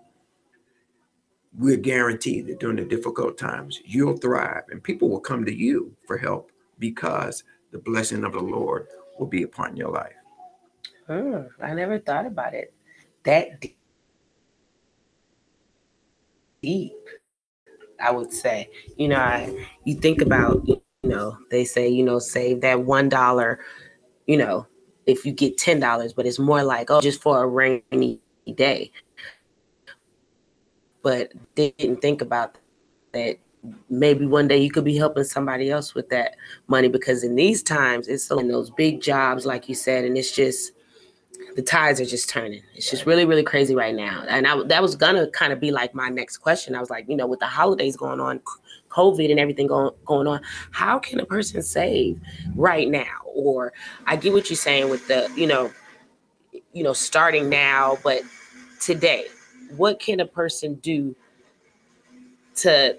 we're 1.58 1.76
guaranteed 1.76 2.46
that 2.46 2.60
during 2.60 2.76
the 2.76 2.84
difficult 2.84 3.38
times, 3.38 3.80
you'll 3.84 4.16
thrive 4.16 4.64
and 4.70 4.82
people 4.82 5.08
will 5.08 5.20
come 5.20 5.44
to 5.44 5.54
you 5.54 5.94
for 6.06 6.18
help 6.18 6.50
because 6.78 7.44
the 7.72 7.78
blessing 7.78 8.24
of 8.24 8.32
the 8.32 8.40
Lord 8.40 8.86
will 9.18 9.26
be 9.26 9.42
upon 9.42 9.76
your 9.76 9.90
life. 9.90 10.12
Hmm, 11.06 11.42
I 11.62 11.72
never 11.74 11.98
thought 11.98 12.26
about 12.26 12.54
it 12.54 12.72
that 13.24 13.62
deep. 16.62 16.92
I 18.00 18.10
would 18.10 18.32
say, 18.32 18.68
you 18.96 19.08
know, 19.08 19.16
I, 19.16 19.66
you 19.84 19.94
think 19.94 20.20
about, 20.20 20.66
you 20.68 20.82
know, 21.02 21.38
they 21.50 21.64
say, 21.64 21.88
you 21.88 22.04
know, 22.04 22.18
save 22.18 22.60
that 22.60 22.84
one 22.84 23.08
dollar, 23.08 23.60
you 24.26 24.36
know, 24.36 24.66
if 25.06 25.24
you 25.24 25.32
get 25.32 25.56
ten 25.56 25.80
dollars, 25.80 26.12
but 26.12 26.26
it's 26.26 26.38
more 26.38 26.62
like, 26.62 26.90
oh, 26.90 27.00
just 27.00 27.22
for 27.22 27.42
a 27.42 27.46
rainy 27.46 28.20
day. 28.54 28.92
But 31.06 31.30
didn't 31.54 32.02
think 32.02 32.20
about 32.20 32.58
that 33.12 33.36
maybe 33.88 34.26
one 34.26 34.48
day 34.48 34.58
you 34.58 34.72
could 34.72 34.82
be 34.82 34.96
helping 34.96 35.22
somebody 35.22 35.70
else 35.70 35.94
with 35.94 36.08
that 36.08 36.34
money 36.66 36.88
because 36.88 37.22
in 37.22 37.36
these 37.36 37.62
times 37.62 38.08
it's 38.08 38.24
so 38.24 38.40
in 38.40 38.48
those 38.48 38.70
big 38.70 39.00
jobs 39.00 39.46
like 39.46 39.68
you 39.68 39.76
said 39.76 40.04
and 40.04 40.18
it's 40.18 40.34
just 40.34 40.72
the 41.54 41.62
tides 41.62 42.00
are 42.00 42.04
just 42.04 42.28
turning. 42.28 42.60
It's 42.74 42.90
just 42.90 43.06
really 43.06 43.24
really 43.24 43.44
crazy 43.44 43.76
right 43.76 43.94
now. 43.94 44.24
And 44.28 44.48
I, 44.48 44.64
that 44.64 44.82
was 44.82 44.96
gonna 44.96 45.30
kind 45.30 45.52
of 45.52 45.60
be 45.60 45.70
like 45.70 45.94
my 45.94 46.08
next 46.08 46.38
question. 46.38 46.74
I 46.74 46.80
was 46.80 46.90
like 46.90 47.08
you 47.08 47.14
know 47.14 47.28
with 47.28 47.38
the 47.38 47.46
holidays 47.46 47.96
going 47.96 48.18
on 48.18 48.40
covid 48.88 49.30
and 49.30 49.38
everything 49.38 49.68
going, 49.68 49.92
going 50.06 50.26
on 50.26 50.40
how 50.72 50.98
can 50.98 51.20
a 51.20 51.24
person 51.24 51.62
save 51.62 52.20
right 52.56 52.88
now? 52.88 53.20
Or 53.32 53.72
i 54.06 54.16
get 54.16 54.32
what 54.32 54.50
you're 54.50 54.56
saying 54.56 54.90
with 54.90 55.06
the 55.06 55.30
you 55.36 55.46
know 55.46 55.70
you 56.72 56.82
know 56.82 56.94
starting 56.94 57.48
now 57.48 57.96
but 58.02 58.22
today 58.80 59.26
what 59.76 59.98
can 60.00 60.20
a 60.20 60.26
person 60.26 60.74
do 60.74 61.14
to 62.56 62.96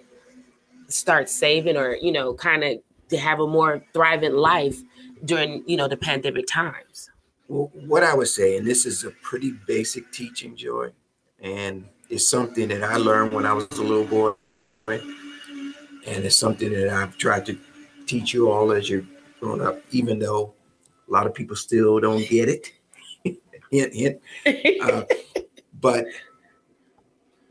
start 0.87 1.29
saving 1.29 1.75
or 1.77 1.95
you 1.95 2.11
know 2.11 2.33
kind 2.33 2.63
of 2.63 2.79
to 3.09 3.17
have 3.17 3.39
a 3.39 3.47
more 3.47 3.83
thriving 3.93 4.33
life 4.33 4.77
during 5.25 5.63
you 5.65 5.77
know 5.77 5.87
the 5.87 5.97
pandemic 5.97 6.45
times? 6.47 7.09
Well 7.47 7.71
what 7.73 8.03
i 8.03 8.13
would 8.13 8.27
say 8.27 8.57
and 8.57 8.67
this 8.67 8.85
is 8.85 9.05
a 9.05 9.11
pretty 9.11 9.53
basic 9.67 10.11
teaching 10.11 10.55
joy 10.55 10.91
and 11.39 11.85
it's 12.09 12.27
something 12.27 12.67
that 12.67 12.83
i 12.83 12.97
learned 12.97 13.31
when 13.31 13.45
i 13.45 13.53
was 13.53 13.67
a 13.71 13.83
little 13.83 14.03
boy 14.03 14.33
and 14.87 16.25
it's 16.25 16.35
something 16.35 16.73
that 16.73 16.89
i've 16.89 17.17
tried 17.17 17.45
to 17.45 17.57
teach 18.05 18.33
you 18.33 18.51
all 18.51 18.73
as 18.73 18.89
you're 18.89 19.05
growing 19.39 19.61
up 19.61 19.79
even 19.91 20.19
though 20.19 20.53
a 21.07 21.11
lot 21.11 21.25
of 21.25 21.33
people 21.33 21.55
still 21.55 21.99
don't 21.99 22.27
get 22.27 22.49
it. 22.49 22.73
Hint 23.71 23.93
hint. 23.93 24.21
Uh, 24.81 25.03
but 25.81 26.05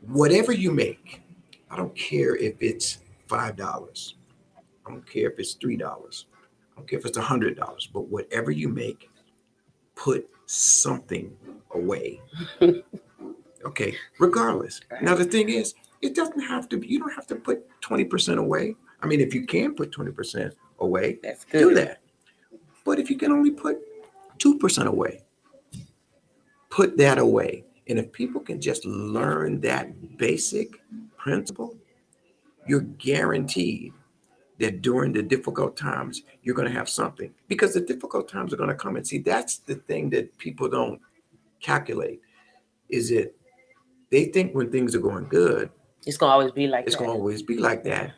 whatever 0.07 0.51
you 0.51 0.71
make 0.71 1.21
i 1.69 1.75
don't 1.75 1.95
care 1.95 2.35
if 2.35 2.55
it's 2.61 2.99
five 3.27 3.55
dollars. 3.55 4.15
I 4.85 4.89
don't 4.89 5.07
care 5.07 5.29
if 5.29 5.39
it's 5.39 5.53
three 5.53 5.77
dollars. 5.77 6.25
I 6.73 6.79
don't 6.79 6.87
care 6.87 6.99
if 6.99 7.05
it's 7.05 7.17
a 7.17 7.21
hundred 7.21 7.57
dollars. 7.57 7.87
But 7.91 8.07
whatever 8.07 8.51
you 8.51 8.69
make, 8.69 9.09
put 9.95 10.27
something 10.45 11.35
away. 11.71 12.21
okay, 13.65 13.95
regardless. 14.19 14.81
Now 15.01 15.15
the 15.15 15.25
thing 15.25 15.49
is, 15.49 15.75
it 16.01 16.15
doesn't 16.15 16.39
have 16.39 16.69
to. 16.69 16.77
be, 16.77 16.87
You 16.87 16.99
don't 16.99 17.13
have 17.13 17.27
to 17.27 17.35
put 17.35 17.67
twenty 17.81 18.05
percent 18.05 18.39
away. 18.39 18.75
I 19.01 19.07
mean, 19.07 19.19
if 19.19 19.33
you 19.33 19.45
can 19.45 19.75
put 19.75 19.91
twenty 19.91 20.11
percent 20.11 20.55
away, 20.79 21.19
do 21.51 21.73
that. 21.75 21.99
But 22.85 22.99
if 22.99 23.09
you 23.09 23.17
can 23.17 23.31
only 23.31 23.51
put 23.51 23.79
two 24.37 24.57
percent 24.57 24.87
away, 24.87 25.21
put 26.69 26.97
that 26.97 27.17
away. 27.17 27.65
And 27.89 27.99
if 27.99 28.11
people 28.11 28.41
can 28.41 28.59
just 28.59 28.85
learn 28.85 29.61
that 29.61 30.17
basic 30.17 30.81
principle, 31.17 31.75
you're 32.65 32.81
guaranteed 32.81 33.93
that 34.59 34.81
during 34.81 35.13
the 35.13 35.21
difficult 35.21 35.77
times, 35.77 36.23
you're 36.43 36.55
going 36.55 36.67
to 36.67 36.73
have 36.73 36.89
something 36.89 37.33
because 37.47 37.73
the 37.73 37.81
difficult 37.81 38.27
times 38.27 38.53
are 38.53 38.57
going 38.57 38.69
to 38.69 38.75
come. 38.75 38.95
And 38.95 39.07
see, 39.07 39.19
that's 39.19 39.59
the 39.59 39.75
thing 39.75 40.09
that 40.11 40.37
people 40.37 40.67
don't 40.69 40.99
calculate 41.59 42.21
is 42.89 43.11
it 43.11 43.35
they 44.09 44.25
think 44.25 44.53
when 44.53 44.71
things 44.71 44.95
are 44.95 44.99
going 44.99 45.27
good, 45.27 45.69
it's 46.05 46.17
going 46.17 46.29
to 46.29 46.33
always 46.33 46.51
be 46.51 46.67
like 46.67 46.85
it's 46.85 46.95
that. 46.95 46.99
going 46.99 47.09
to 47.11 47.17
always 47.17 47.43
be 47.43 47.57
like 47.57 47.83
that. 47.83 48.13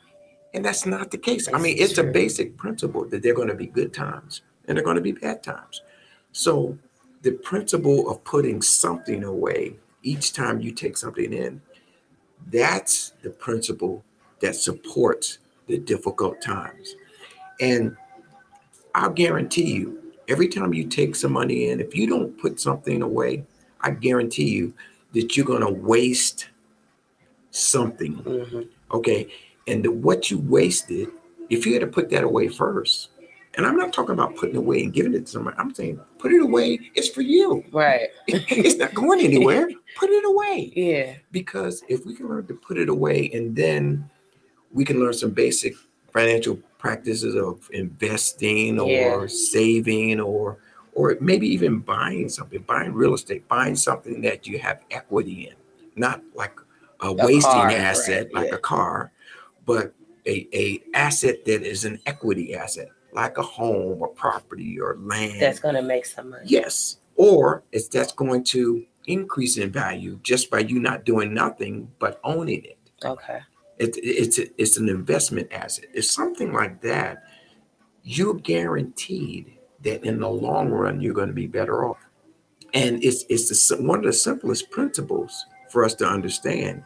And 0.54 0.64
that's 0.64 0.86
not 0.86 1.12
the 1.12 1.18
case. 1.18 1.48
I 1.52 1.60
mean, 1.60 1.76
it's 1.78 1.98
a 1.98 2.04
basic 2.04 2.58
principle 2.58 3.06
that 3.10 3.22
they're 3.22 3.36
going 3.36 3.48
to 3.50 3.56
be 3.56 3.68
good 3.68 3.94
times 3.94 4.42
and 4.68 4.78
they're 4.78 4.84
going 4.84 4.96
to 4.96 5.02
be 5.02 5.12
bad 5.12 5.44
times. 5.44 5.82
So 6.32 6.78
the 7.22 7.32
principle 7.32 8.10
of 8.10 8.24
putting 8.24 8.62
something 8.62 9.24
away 9.24 9.76
each 10.04 10.34
time 10.34 10.62
you 10.62 10.72
take 10.72 10.98
something 10.98 11.34
in, 11.34 11.62
that's 12.48 13.14
the 13.22 13.30
principle 13.30 14.04
that 14.40 14.56
supports 14.56 15.40
the 15.68 15.78
difficult 15.78 16.42
times. 16.42 16.96
And 17.60 17.96
I'll 18.96 19.12
guarantee 19.12 19.74
you, 19.74 20.14
every 20.28 20.48
time 20.48 20.74
you 20.74 20.86
take 20.86 21.16
some 21.16 21.34
money 21.34 21.70
in, 21.70 21.80
if 21.80 21.96
you 21.96 22.08
don't 22.08 22.38
put 22.40 22.60
something 22.60 23.02
away, 23.02 23.44
I 23.82 23.92
guarantee 23.92 24.50
you 24.50 24.74
that 25.14 25.36
you're 25.36 25.46
going 25.46 25.62
to 25.66 25.72
waste 25.72 26.50
something. 27.52 28.16
Mhm. 28.16 28.68
Okay. 28.92 29.28
And 29.68 29.84
the, 29.84 29.92
what 29.92 30.32
you 30.32 30.40
wasted, 30.40 31.10
if 31.50 31.66
you 31.66 31.74
had 31.74 31.82
to 31.82 31.88
put 31.88 32.10
that 32.12 32.24
away 32.24 32.48
first, 32.48 33.10
and 33.56 33.66
I'm 33.66 33.76
not 33.76 33.94
talking 33.94 34.14
about 34.14 34.36
putting 34.36 34.56
away 34.56 34.84
and 34.84 34.94
giving 34.94 35.14
it 35.14 35.26
to 35.26 35.32
somebody, 35.32 35.58
I'm 35.58 35.74
saying 35.74 36.00
put 36.18 36.32
it 36.32 36.42
away. 36.42 36.80
It's 36.96 37.10
for 37.10 37.22
you. 37.22 37.64
Right. 37.72 38.10
it's 38.28 38.78
not 38.78 38.94
going 38.94 39.22
anywhere. 39.22 39.70
Put 39.98 40.12
it 40.12 40.24
away. 40.24 40.72
Yeah. 40.76 41.16
Because 41.32 41.84
if 41.90 42.06
we 42.06 42.14
can 42.14 42.30
learn 42.30 42.46
to 42.48 42.54
put 42.54 42.78
it 42.78 42.90
away 42.90 43.32
and 43.34 43.56
then 43.56 44.08
we 44.72 44.86
can 44.86 45.00
learn 45.00 45.14
some 45.14 45.32
basic 45.32 45.74
financial 46.14 46.58
practices 46.78 47.36
of 47.36 47.68
investing 47.74 48.80
or 48.80 48.88
Yeah. 48.90 49.26
saving 49.28 50.20
or 50.20 50.60
or 50.94 51.18
maybe 51.22 51.48
even 51.48 51.80
buying 51.80 52.30
something, 52.30 52.62
buying 52.64 52.94
real 52.94 53.14
estate, 53.14 53.48
buying 53.48 53.76
something 53.76 54.22
that 54.22 54.48
you 54.48 54.60
have 54.60 54.82
equity 54.92 55.48
in, 55.48 55.56
not 55.96 56.22
like 56.36 56.60
a, 57.02 57.14
wasting 57.14 57.52
car, 57.52 57.70
asset 57.70 58.26
right, 58.26 58.34
like 58.34 58.50
yeah. 58.50 58.56
a 58.56 58.58
car, 58.58 59.12
but 59.66 59.94
a, 60.26 60.48
a 60.54 60.84
asset 60.94 61.46
that 61.46 61.62
is 61.64 61.86
an 61.86 62.00
equity 62.06 62.54
asset, 62.54 62.90
like 63.14 63.38
a 63.38 63.42
home 63.44 64.02
or 64.02 64.08
property 64.10 64.80
or 64.80 64.98
land. 65.00 65.42
That's 65.42 65.60
going 65.60 65.76
to 65.76 65.82
make 65.82 66.06
some 66.06 66.30
money. 66.32 66.44
Yes. 66.46 66.98
Or 67.16 67.64
it's 67.72 67.88
that's 67.88 68.14
going 68.14 68.44
to 68.46 68.86
increase 69.08 69.58
in 69.58 69.72
value 69.72 70.20
just 70.24 70.50
by 70.52 70.60
you 70.60 70.80
not 70.80 71.04
doing 71.06 71.34
nothing 71.34 71.92
but 72.00 72.20
owning 72.24 72.64
it. 72.64 72.78
Okay. 73.04 73.40
It, 73.78 73.96
it's 73.98 74.38
it's 74.38 74.78
an 74.78 74.90
investment 74.90 75.52
asset. 75.52 75.86
If 75.94 76.06
something 76.06 76.52
like 76.54 76.82
that, 76.82 77.24
you're 78.04 78.36
guaranteed 78.36 79.54
that 79.84 80.04
in 80.04 80.20
the 80.20 80.30
long 80.30 80.70
run 80.70 81.00
you're 81.02 81.14
going 81.14 81.30
to 81.30 81.34
be 81.34 81.48
better 81.48 81.86
off. 81.86 81.98
And 82.74 83.04
it's 83.04 83.26
it's 83.30 83.68
the, 83.70 83.82
one 83.82 84.00
of 84.00 84.06
the 84.06 84.14
simplest 84.14 84.70
principles 84.70 85.46
for 85.70 85.84
us 85.84 85.94
to 85.96 86.06
understand, 86.06 86.84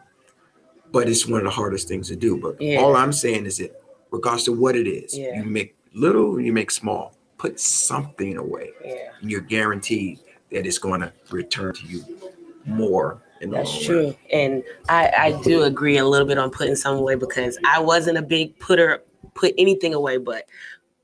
but 0.92 1.08
it's 1.08 1.26
one 1.26 1.40
of 1.40 1.44
the 1.44 1.50
hardest 1.50 1.88
things 1.88 2.08
to 2.08 2.16
do. 2.16 2.38
But 2.40 2.60
Yeah. 2.60 2.78
all 2.80 2.96
I'm 2.96 3.12
saying 3.12 3.46
is 3.46 3.58
that 3.58 3.80
regardless 4.10 4.48
of 4.48 4.58
what 4.58 4.76
it 4.76 4.86
is, 4.86 5.16
Yeah. 5.18 5.36
you 5.36 5.44
make 5.44 5.76
little, 5.94 6.38
you 6.40 6.52
make 6.52 6.70
small, 6.70 7.14
put 7.38 7.58
something 7.58 8.36
away 8.36 8.70
Yeah. 8.84 9.08
and 9.20 9.30
you're 9.30 9.40
guaranteed 9.40 10.20
that 10.50 10.66
it's 10.66 10.78
going 10.78 11.00
to 11.00 11.12
return 11.30 11.74
to 11.74 11.86
you 11.86 12.04
more 12.66 13.22
in 13.40 13.50
That's 13.50 13.84
true. 13.84 14.14
And 14.32 14.62
I, 14.88 15.12
I 15.18 15.42
do 15.42 15.62
agree 15.64 15.98
a 15.98 16.04
little 16.04 16.26
bit 16.26 16.38
on 16.38 16.50
putting 16.50 16.76
some 16.76 16.96
away 16.96 17.14
because 17.14 17.58
I 17.66 17.80
wasn't 17.80 18.18
a 18.18 18.22
big 18.22 18.58
putter, 18.58 19.02
put 19.34 19.54
anything 19.58 19.94
away, 19.94 20.18
but 20.18 20.44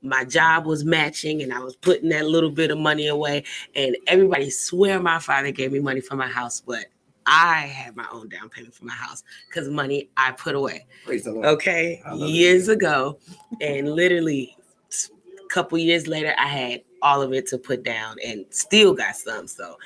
my 0.01 0.23
job 0.25 0.65
was 0.65 0.83
matching 0.83 1.43
and 1.43 1.53
I 1.53 1.59
was 1.59 1.75
putting 1.75 2.09
that 2.09 2.25
little 2.25 2.49
bit 2.49 2.71
of 2.71 2.77
money 2.79 3.07
away. 3.07 3.43
And 3.75 3.95
everybody 4.07 4.49
swear 4.49 4.99
my 4.99 5.19
father 5.19 5.51
gave 5.51 5.71
me 5.71 5.79
money 5.79 6.01
for 6.01 6.15
my 6.15 6.27
house, 6.27 6.61
but 6.61 6.85
I 7.27 7.67
had 7.67 7.95
my 7.95 8.07
own 8.11 8.29
down 8.29 8.49
payment 8.49 8.73
for 8.73 8.85
my 8.85 8.93
house 8.95 9.23
because 9.47 9.69
money 9.69 10.09
I 10.17 10.31
put 10.31 10.55
away. 10.55 10.87
Praise 11.05 11.25
the 11.25 11.33
Lord. 11.33 11.45
Okay. 11.45 12.01
Years 12.15 12.67
ago. 12.67 13.19
And 13.61 13.93
literally 13.93 14.57
couple 15.51 15.77
years 15.77 16.07
later, 16.07 16.33
I 16.37 16.47
had 16.47 16.81
all 17.01 17.21
of 17.21 17.33
it 17.33 17.45
to 17.47 17.57
put 17.57 17.83
down 17.83 18.17
and 18.25 18.45
still 18.49 18.93
got 18.93 19.15
some. 19.15 19.47
So 19.47 19.77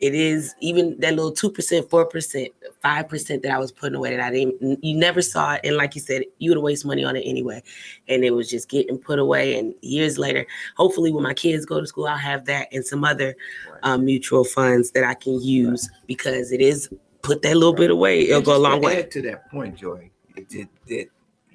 it 0.00 0.14
is 0.14 0.54
even 0.60 0.98
that 1.00 1.14
little 1.14 1.32
two 1.32 1.50
percent, 1.50 1.90
four 1.90 2.06
percent, 2.06 2.48
five 2.82 3.06
percent 3.08 3.42
that 3.42 3.52
I 3.52 3.58
was 3.58 3.70
putting 3.70 3.96
away 3.96 4.16
that 4.16 4.20
I 4.20 4.30
didn't. 4.30 4.82
You 4.82 4.96
never 4.96 5.20
saw 5.20 5.54
it, 5.54 5.60
and 5.64 5.76
like 5.76 5.94
you 5.94 6.00
said, 6.00 6.22
you 6.38 6.50
would 6.50 6.62
waste 6.62 6.86
money 6.86 7.04
on 7.04 7.16
it 7.16 7.24
anyway, 7.26 7.62
and 8.08 8.24
it 8.24 8.30
was 8.30 8.48
just 8.48 8.70
getting 8.70 8.96
put 8.96 9.18
away. 9.18 9.58
And 9.58 9.74
years 9.82 10.16
later, 10.16 10.46
hopefully, 10.76 11.12
when 11.12 11.22
my 11.22 11.34
kids 11.34 11.66
go 11.66 11.80
to 11.80 11.86
school, 11.86 12.06
I'll 12.06 12.16
have 12.16 12.46
that 12.46 12.68
and 12.72 12.84
some 12.84 13.04
other 13.04 13.36
um, 13.82 14.06
mutual 14.06 14.44
funds 14.44 14.90
that 14.92 15.04
I 15.04 15.14
can 15.14 15.38
use 15.42 15.90
because 16.06 16.50
it 16.50 16.62
is 16.62 16.88
put 17.20 17.42
that 17.42 17.54
little 17.54 17.74
bit 17.74 17.90
away. 17.90 18.22
It'll 18.22 18.40
go 18.40 18.56
a 18.56 18.58
long 18.58 18.80
way. 18.80 19.00
Add 19.00 19.10
to 19.10 19.22
that 19.22 19.50
point, 19.50 19.76
Joy, 19.76 20.10
that, 20.34 20.68
that 20.86 21.06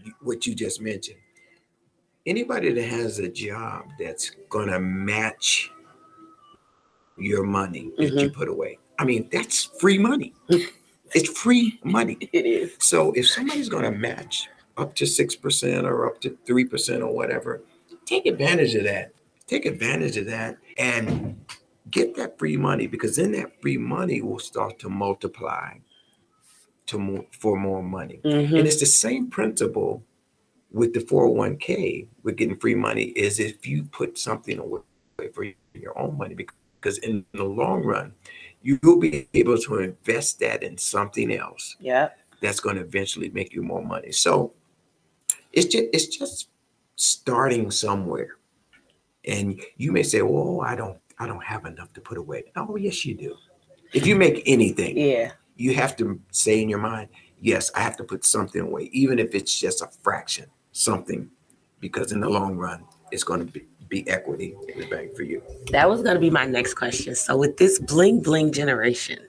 you- 0.03 0.13
what 0.21 0.45
you 0.45 0.53
just 0.53 0.81
mentioned. 0.81 1.17
Anybody 2.25 2.71
that 2.73 2.83
has 2.85 3.19
a 3.19 3.29
job 3.29 3.85
that's 3.99 4.31
gonna 4.49 4.79
match 4.79 5.71
your 7.17 7.43
money 7.43 7.91
that 7.97 8.13
you 8.13 8.29
put 8.31 8.49
away, 8.49 8.79
I 8.97 9.05
mean, 9.05 9.29
that's 9.31 9.63
free 9.79 9.97
money. 9.97 10.33
it's 11.13 11.29
free 11.29 11.79
money. 11.83 12.17
It 12.33 12.45
is. 12.45 12.71
So 12.79 13.11
if 13.13 13.29
somebody's 13.29 13.69
gonna 13.69 13.91
match 13.91 14.47
up 14.77 14.95
to 14.95 15.05
six 15.05 15.35
percent 15.35 15.85
or 15.85 16.07
up 16.07 16.19
to 16.21 16.37
three 16.45 16.65
percent 16.65 17.03
or 17.03 17.13
whatever, 17.13 17.61
take 18.05 18.25
advantage 18.25 18.75
of 18.75 18.83
that. 18.85 19.11
Take 19.47 19.67
advantage 19.67 20.17
of 20.17 20.25
that 20.25 20.57
and 20.77 21.39
get 21.91 22.15
that 22.15 22.39
free 22.39 22.57
money 22.57 22.87
because 22.87 23.15
then 23.15 23.31
that 23.33 23.61
free 23.61 23.77
money 23.77 24.21
will 24.23 24.39
start 24.39 24.79
to 24.79 24.89
multiply 24.89 25.75
to 26.87 26.97
more, 26.97 27.25
for 27.31 27.57
more 27.57 27.83
money. 27.83 28.19
Mhm. 28.25 28.57
And 28.57 28.67
it's 28.67 28.79
the 28.79 28.85
same 28.87 29.29
principle 29.29 30.03
with 30.75 30.93
the 30.93 30.99
401k 30.99 32.05
with 32.23 32.35
getting 32.35 32.57
free 32.57 32.75
money 32.75 33.05
is 33.25 33.39
if 33.39 33.65
you 33.65 33.83
put 33.85 34.17
something 34.17 34.59
away 34.59 34.81
for 35.33 35.45
your 35.73 35.97
own 35.97 36.17
money 36.17 36.35
because 36.35 36.97
in 36.97 37.25
the 37.31 37.43
long 37.45 37.81
run 37.81 38.13
you 38.61 38.77
will 38.83 38.99
be 38.99 39.27
able 39.33 39.57
to 39.57 39.79
invest 39.79 40.39
that 40.41 40.63
in 40.63 40.77
something 40.77 41.31
else 41.33 41.77
Yeah. 41.79 42.09
that's 42.41 42.59
going 42.59 42.75
to 42.75 42.81
eventually 42.81 43.29
make 43.29 43.53
you 43.53 43.61
more 43.63 43.83
money. 43.83 44.11
So 44.11 44.51
it's 45.53 45.67
just 45.73 45.85
it's 45.93 46.07
just 46.07 46.49
starting 46.97 47.71
somewhere. 47.71 48.31
And 49.23 49.61
you 49.77 49.91
may 49.93 50.03
say, 50.03 50.21
"Well, 50.21 50.61
I 50.61 50.75
don't 50.75 50.97
I 51.17 51.25
don't 51.27 51.43
have 51.43 51.65
enough 51.65 51.91
to 51.93 52.01
put 52.01 52.17
away." 52.17 52.51
Oh, 52.57 52.75
yes 52.75 53.05
you 53.05 53.15
do. 53.15 53.31
If 53.93 54.05
you 54.05 54.15
make 54.15 54.43
anything, 54.45 54.97
Yeah. 54.97 55.31
you 55.55 55.73
have 55.75 55.95
to 55.97 56.19
say 56.31 56.61
in 56.61 56.67
your 56.69 56.79
mind, 56.91 57.07
"Yes, 57.39 57.71
I 57.75 57.81
have 57.87 57.95
to 57.97 58.03
put 58.03 58.25
something 58.25 58.61
away, 58.61 58.83
even 58.91 59.19
if 59.19 59.33
it's 59.33 59.57
just 59.65 59.81
a 59.81 59.87
fraction, 60.03 60.47
something 60.75 61.29
because 61.79 62.11
in 62.11 62.19
the 62.19 62.29
long 62.29 62.57
run 62.57 62.83
it's 63.11 63.23
going 63.23 63.39
to 63.39 63.45
be, 63.45 63.65
be 63.87 64.07
equity 64.09 64.55
in 64.67 64.79
the 64.79 64.87
bank 64.87 65.15
for 65.15 65.23
you." 65.23 65.41
That 65.71 65.89
was 65.89 66.01
going 66.01 66.15
to 66.15 66.19
be 66.19 66.29
my 66.29 66.45
next 66.45 66.73
question. 66.73 67.15
So, 67.15 67.37
with 67.37 67.57
this 67.57 67.79
bling 67.79 68.21
bling 68.21 68.51
generation, 68.51 69.19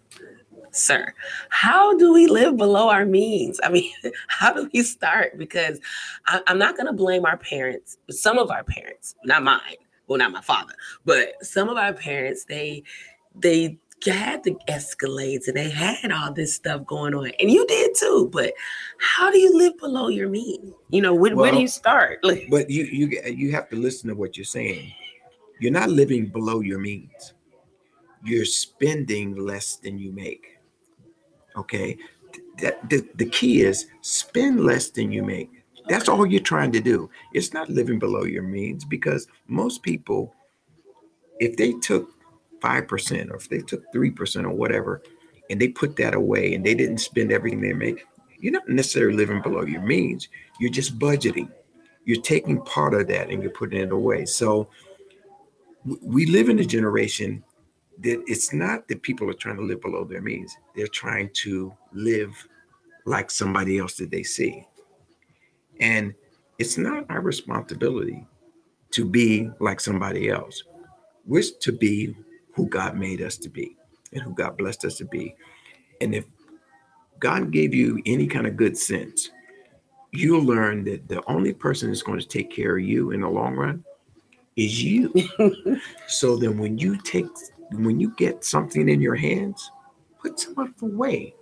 sir, 0.73 1.13
how 1.49 1.97
do 1.97 2.13
we 2.13 2.27
live 2.27 2.57
below 2.57 2.89
our 2.89 3.05
means? 3.05 3.61
I 3.63 3.71
mean, 3.71 3.93
how 4.29 4.53
do 4.53 4.69
we 4.73 4.83
start? 4.83 5.39
Because 5.39 5.81
I, 6.27 6.43
I'm 6.47 6.59
not 6.59 6.77
going 6.77 6.87
to 6.87 6.93
blame 6.93 7.25
our 7.25 7.37
parents, 7.37 7.99
but 8.07 8.17
some 8.17 8.39
of 8.39 8.51
our 8.51 8.65
parents, 8.65 9.15
not 9.25 9.43
mine, 9.43 9.77
well, 10.07 10.19
not 10.19 10.33
my 10.33 10.41
father, 10.41 10.75
but 11.05 11.35
some 11.45 11.69
of 11.69 11.77
our 11.77 11.93
parents, 11.93 12.45
they, 12.45 12.85
they, 13.35 13.79
had 14.05 14.43
the 14.45 14.55
escalades 14.69 15.49
and 15.49 15.57
they 15.57 15.71
had 15.71 16.13
all 16.13 16.33
this 16.33 16.55
stuff 16.55 16.85
going 16.87 17.15
on 17.15 17.31
and 17.41 17.51
you 17.51 17.67
did 17.67 17.95
too 17.95 18.29
but 18.33 18.53
how 19.01 19.31
do 19.31 19.39
you 19.39 19.57
live 19.57 19.77
below 19.79 20.09
your 20.09 20.29
means 20.29 20.75
you 20.91 21.01
know 21.01 21.15
where, 21.15 21.35
where 21.35 21.51
do 21.51 21.61
you 21.61 21.69
start 21.69 22.21
But 22.51 22.71
you 22.71 22.85
you 22.85 23.21
you 23.27 23.53
have 23.53 23.69
to 23.71 23.77
listen 23.77 24.09
to 24.09 24.15
what 24.15 24.37
you're 24.37 24.45
saying. 24.45 24.93
You're 25.61 25.73
not 25.73 25.91
living 25.91 26.27
below 26.27 26.61
your 26.61 26.79
means. 26.79 27.35
You're 28.25 28.45
spending 28.45 29.37
less 29.37 29.77
than 29.77 29.99
you 29.99 30.13
make. 30.13 30.59
Okay. 31.57 31.97
That 32.59 32.89
the, 32.89 33.07
the 33.17 33.27
key 33.27 33.63
is 33.63 33.87
spend 34.01 34.61
less 34.61 34.91
than 34.91 35.13
you 35.13 35.23
make. 35.23 35.51
That's 35.89 36.09
all 36.09 36.27
you're 36.27 36.41
trying 36.41 36.73
to 36.73 36.81
do. 36.81 37.09
It's 37.33 37.53
not 37.53 37.71
living 37.71 37.99
below 37.99 38.25
your 38.25 38.43
means 38.43 38.85
because 38.85 39.29
most 39.47 39.83
people, 39.83 40.35
if 41.39 41.57
they 41.57 41.73
took 41.75 42.11
five 42.61 42.89
percent 42.89 43.31
or 43.31 43.37
if 43.37 43.49
they 43.49 43.61
took 43.61 43.83
three 43.93 44.11
percent 44.11 44.47
or 44.47 44.55
whatever, 44.55 45.03
and 45.51 45.61
they 45.61 45.69
put 45.69 45.97
that 45.97 46.15
away 46.15 46.55
and 46.55 46.65
they 46.65 46.75
didn't 46.75 46.99
spend 46.99 47.33
everything 47.33 47.61
they 47.61 47.73
make, 47.73 48.05
you're 48.39 48.53
not 48.53 48.69
necessarily 48.69 49.17
living 49.17 49.43
below 49.43 49.63
your 49.63 49.83
means. 49.83 50.29
You're 50.59 50.71
just 50.71 50.99
budgeting 50.99 51.51
you're 52.07 52.23
taking 52.23 52.63
part 52.63 52.95
of 52.95 53.09
that 53.09 53.29
and 53.29 53.43
you're 53.43 53.53
putting 53.53 53.81
it 53.81 53.93
away. 53.93 54.25
So 54.25 54.71
we 56.01 56.25
live 56.27 56.49
in 56.49 56.61
a 56.61 56.65
generation 56.65 57.45
that 57.99 58.23
it's 58.27 58.53
not 58.53 58.89
that 58.89 59.03
people 59.03 59.29
are 59.29 59.35
trying 59.35 59.57
to 59.57 59.63
live 59.63 59.83
below 59.83 60.05
their 60.05 60.23
means. 60.23 60.57
They're 60.75 60.87
trying 60.87 61.31
to 61.43 61.75
live 61.93 62.31
like 63.05 63.31
somebody 63.31 63.79
else 63.79 63.95
that 63.97 64.11
they 64.11 64.23
see. 64.23 64.65
And 65.81 66.15
it's 66.59 66.79
not 66.79 67.07
our 67.11 67.21
responsibility 67.21 68.25
to 68.93 69.05
be 69.05 69.51
like 69.59 69.81
somebody 69.81 70.31
else. 70.31 70.63
We're 71.27 71.43
to 71.61 71.73
be 71.73 72.15
who 72.57 72.67
God 72.69 72.97
made 72.97 73.23
us 73.23 73.37
to 73.39 73.49
be 73.49 73.77
and 74.13 74.23
who 74.23 74.35
God 74.35 74.57
blessed 74.57 74.85
us 74.87 74.97
to 74.97 75.05
be. 75.05 75.37
And 76.01 76.15
if 76.15 76.25
God 77.21 77.53
gave 77.53 77.75
you 77.75 78.01
any 78.07 78.27
kind 78.27 78.47
of 78.47 78.57
good 78.57 78.77
sense, 78.77 79.31
you'll 80.13 80.43
learn 80.43 80.85
that 80.85 81.09
the 81.09 81.23
only 81.31 81.53
person 81.53 81.89
that's 81.89 82.03
going 82.03 82.19
to 82.19 82.27
take 82.27 82.51
care 82.51 82.79
of 82.79 82.85
you 82.85 83.11
in 83.11 83.21
the 83.21 83.29
long 83.29 83.55
run 83.55 83.85
is 84.57 84.83
you. 84.83 85.13
so 86.09 86.37
then 86.37 86.59
when 86.59 86.79
you 86.79 86.97
take 86.99 87.27
when 87.73 87.99
you 87.99 88.15
get 88.17 88.45
something 88.45 88.89
in 88.89 89.01
your 89.01 89.17
hands, 89.17 89.71
put 90.23 90.39
some 90.39 90.57
of 90.59 90.69
it 90.69 90.83
away. 90.83 91.35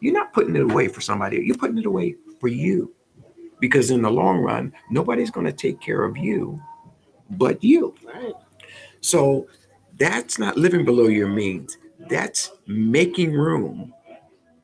You're 0.00 0.14
not 0.14 0.32
putting 0.32 0.54
it 0.54 0.62
away 0.62 0.88
for 0.88 1.00
somebody, 1.00 1.42
you're 1.44 1.56
putting 1.56 1.78
it 1.78 1.86
away 1.86 2.16
for 2.38 2.48
you. 2.48 2.94
Because 3.60 3.90
in 3.90 4.02
the 4.02 4.10
long 4.10 4.38
run, 4.38 4.72
nobody's 4.90 5.30
going 5.30 5.46
to 5.46 5.52
take 5.52 5.80
care 5.80 6.04
of 6.04 6.16
you 6.16 6.60
but 7.30 7.62
you. 7.62 7.94
right 8.04 8.34
So 9.00 9.46
that's 10.00 10.38
not 10.38 10.56
living 10.56 10.84
below 10.84 11.06
your 11.06 11.28
means. 11.28 11.78
That's 12.08 12.50
making 12.66 13.34
room 13.34 13.92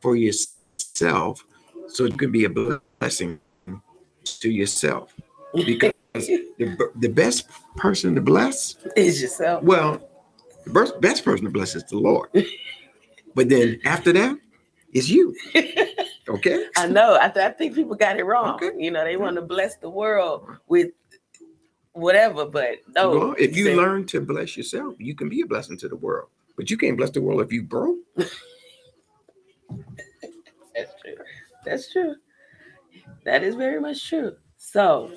for 0.00 0.16
yourself 0.16 1.44
so 1.88 2.04
you 2.04 2.16
can 2.16 2.32
be 2.32 2.44
a 2.46 2.50
blessing 2.50 3.38
to 4.24 4.50
yourself. 4.50 5.14
Because 5.54 5.92
the, 6.14 6.90
the 6.96 7.08
best 7.08 7.48
person 7.76 8.14
to 8.14 8.20
bless, 8.20 8.76
is 8.96 9.20
yourself 9.20 9.62
well, 9.62 10.00
the 10.64 10.72
best, 10.72 11.00
best 11.00 11.24
person 11.24 11.44
to 11.44 11.50
bless 11.50 11.76
is 11.76 11.84
the 11.84 11.98
Lord. 11.98 12.30
But 13.34 13.50
then 13.50 13.78
after 13.84 14.12
that, 14.14 14.36
it's 14.92 15.08
you. 15.08 15.36
Okay? 16.28 16.66
I 16.76 16.88
know. 16.88 17.16
I, 17.20 17.28
th- 17.28 17.46
I 17.46 17.50
think 17.52 17.74
people 17.74 17.94
got 17.94 18.18
it 18.18 18.24
wrong. 18.24 18.56
Okay. 18.56 18.72
You 18.76 18.90
know, 18.90 19.04
they 19.04 19.16
want 19.16 19.36
to 19.36 19.42
bless 19.42 19.76
the 19.76 19.88
world 19.88 20.44
with 20.66 20.88
whatever, 21.96 22.44
but 22.44 22.78
no. 22.94 23.10
Well, 23.10 23.34
if 23.38 23.56
you 23.56 23.74
learn 23.74 24.06
to 24.06 24.20
bless 24.20 24.56
yourself, 24.56 24.94
you 24.98 25.14
can 25.14 25.28
be 25.28 25.40
a 25.40 25.46
blessing 25.46 25.78
to 25.78 25.88
the 25.88 25.96
world. 25.96 26.28
But 26.56 26.70
you 26.70 26.76
can't 26.76 26.96
bless 26.96 27.10
the 27.10 27.20
world 27.20 27.40
if 27.40 27.52
you 27.52 27.62
broke. 27.62 27.98
that's 28.16 28.30
true. 31.00 31.16
That's 31.64 31.92
true. 31.92 32.14
That 33.24 33.42
is 33.42 33.54
very 33.54 33.80
much 33.80 34.08
true. 34.08 34.36
So, 34.56 35.10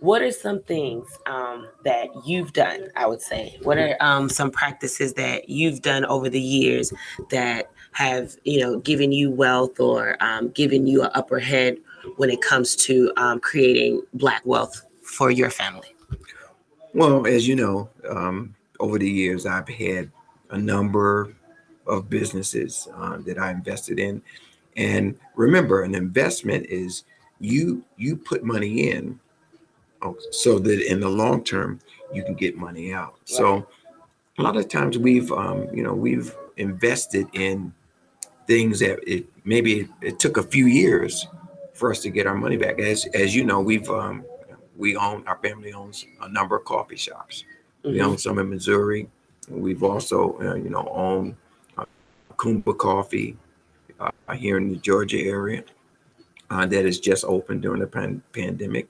what 0.00 0.22
are 0.22 0.32
some 0.32 0.62
things 0.62 1.06
um, 1.26 1.68
that 1.84 2.08
you've 2.26 2.52
done? 2.52 2.88
I 2.96 3.06
would 3.06 3.22
say. 3.22 3.58
What 3.62 3.78
are 3.78 3.96
um, 4.00 4.28
some 4.28 4.50
practices 4.50 5.14
that 5.14 5.48
you've 5.48 5.82
done 5.82 6.04
over 6.06 6.28
the 6.28 6.40
years 6.40 6.92
that 7.30 7.70
have 7.92 8.36
you 8.44 8.60
know 8.60 8.78
given 8.80 9.12
you 9.12 9.30
wealth 9.30 9.80
or 9.80 10.16
um, 10.22 10.50
given 10.50 10.86
you 10.86 11.02
an 11.02 11.10
upper 11.14 11.38
head 11.38 11.78
when 12.16 12.30
it 12.30 12.40
comes 12.42 12.76
to 12.76 13.12
um, 13.16 13.40
creating 13.40 14.02
black 14.14 14.42
wealth 14.44 14.84
for 15.18 15.32
your 15.32 15.50
family? 15.50 15.88
Well, 16.94 17.26
as 17.26 17.48
you 17.48 17.56
know, 17.56 17.90
um, 18.08 18.54
over 18.78 19.00
the 19.00 19.10
years, 19.10 19.46
I've 19.46 19.68
had 19.68 20.12
a 20.50 20.56
number 20.56 21.34
of 21.88 22.08
businesses 22.08 22.86
uh, 22.94 23.16
that 23.26 23.36
I 23.36 23.50
invested 23.50 23.98
in, 23.98 24.22
and 24.76 25.18
remember, 25.34 25.82
an 25.82 25.96
investment 25.96 26.66
is 26.66 27.02
you 27.40 27.82
you 27.96 28.16
put 28.16 28.44
money 28.44 28.90
in, 28.90 29.18
oh, 30.02 30.16
so 30.30 30.60
that 30.60 30.88
in 30.88 31.00
the 31.00 31.08
long 31.08 31.42
term 31.42 31.80
you 32.12 32.22
can 32.22 32.34
get 32.34 32.56
money 32.56 32.92
out. 32.94 33.16
So, 33.24 33.66
a 34.38 34.42
lot 34.42 34.56
of 34.56 34.68
times 34.68 34.98
we've 34.98 35.32
um, 35.32 35.66
you 35.74 35.82
know 35.82 35.94
we've 35.94 36.32
invested 36.58 37.26
in 37.32 37.72
things 38.46 38.78
that 38.78 39.00
it 39.04 39.26
maybe 39.44 39.80
it, 39.80 39.88
it 40.00 40.18
took 40.20 40.36
a 40.36 40.44
few 40.44 40.66
years 40.66 41.26
for 41.74 41.90
us 41.90 42.02
to 42.02 42.10
get 42.10 42.28
our 42.28 42.36
money 42.36 42.56
back. 42.56 42.78
As 42.78 43.04
as 43.14 43.34
you 43.34 43.42
know, 43.42 43.60
we've 43.60 43.90
um, 43.90 44.24
we 44.78 44.96
own 44.96 45.26
our 45.26 45.36
family 45.38 45.72
owns 45.72 46.06
a 46.22 46.28
number 46.28 46.56
of 46.56 46.64
coffee 46.64 46.96
shops. 46.96 47.44
We 47.84 47.98
Mhm. 47.98 48.04
own 48.06 48.18
some 48.18 48.38
in 48.38 48.48
Missouri. 48.48 49.08
We've 49.48 49.82
also, 49.82 50.38
uh, 50.40 50.54
you 50.54 50.70
know, 50.70 50.88
owned 50.90 51.36
uh, 51.76 51.84
Kumba 52.36 52.76
Coffee 52.76 53.36
uh, 54.00 54.10
here 54.34 54.56
in 54.56 54.68
the 54.70 54.76
Georgia 54.76 55.18
area 55.18 55.64
uh, 56.50 56.64
that 56.66 56.84
has 56.84 56.98
just 56.98 57.24
opened 57.24 57.62
during 57.62 57.80
the 57.80 57.86
pan- 57.86 58.22
pandemic. 58.32 58.88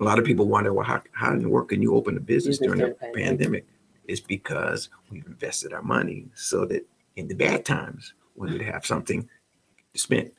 A 0.00 0.04
lot 0.04 0.18
of 0.18 0.24
people 0.24 0.46
wonder, 0.48 0.72
well, 0.74 0.84
how, 0.86 1.00
how 1.12 1.32
in 1.32 1.40
the 1.42 1.48
world 1.48 1.68
can 1.68 1.80
you 1.80 1.94
open 1.94 2.16
a 2.16 2.20
business 2.20 2.58
during 2.58 2.80
the 2.80 2.90
pandemic. 2.94 3.24
pandemic? 3.26 3.66
is 4.08 4.20
because 4.20 4.88
we've 5.08 5.26
invested 5.26 5.72
our 5.72 5.82
money 5.82 6.26
so 6.34 6.64
that 6.64 6.84
in 7.14 7.28
the 7.28 7.34
bad 7.34 7.64
times 7.64 8.12
we 8.34 8.50
would 8.50 8.60
have 8.60 8.84
something 8.84 9.22
to 9.94 10.00
spend. 10.00 10.32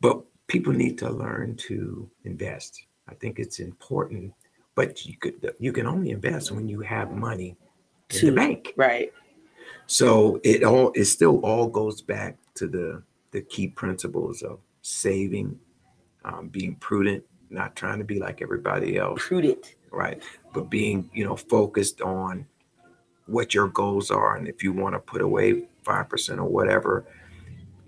But 0.00 0.20
people 0.48 0.72
need 0.72 0.98
to 0.98 1.10
learn 1.10 1.54
to 1.68 2.10
invest. 2.24 2.86
I 3.08 3.14
think 3.14 3.38
it's 3.38 3.58
important, 3.58 4.32
but 4.74 5.04
you 5.06 5.16
could 5.16 5.54
you 5.58 5.72
can 5.72 5.86
only 5.86 6.10
invest 6.10 6.50
when 6.52 6.68
you 6.68 6.80
have 6.80 7.12
money 7.12 7.56
in 8.10 8.18
To- 8.18 8.26
the 8.30 8.32
bank. 8.32 8.72
Right. 8.76 9.12
So 9.86 10.40
it 10.42 10.64
all 10.64 10.92
it 10.94 11.04
still 11.06 11.38
all 11.40 11.66
goes 11.66 12.00
back 12.00 12.36
to 12.54 12.66
the 12.66 13.02
the 13.32 13.42
key 13.42 13.68
principles 13.68 14.42
of 14.42 14.58
saving, 14.82 15.58
um, 16.24 16.48
being 16.48 16.76
prudent, 16.76 17.24
not 17.50 17.74
trying 17.76 17.98
to 17.98 18.04
be 18.04 18.18
like 18.20 18.40
everybody 18.42 18.96
else, 18.96 19.26
Prudent. 19.26 19.74
right? 19.90 20.22
But 20.52 20.70
being 20.70 21.10
you 21.12 21.24
know 21.24 21.36
focused 21.36 22.00
on 22.00 22.46
what 23.26 23.54
your 23.54 23.68
goals 23.68 24.10
are, 24.10 24.36
and 24.36 24.46
if 24.48 24.62
you 24.62 24.72
want 24.72 24.94
to 24.94 24.98
put 25.00 25.20
away 25.20 25.64
five 25.82 26.08
percent 26.08 26.38
or 26.40 26.48
whatever, 26.48 27.04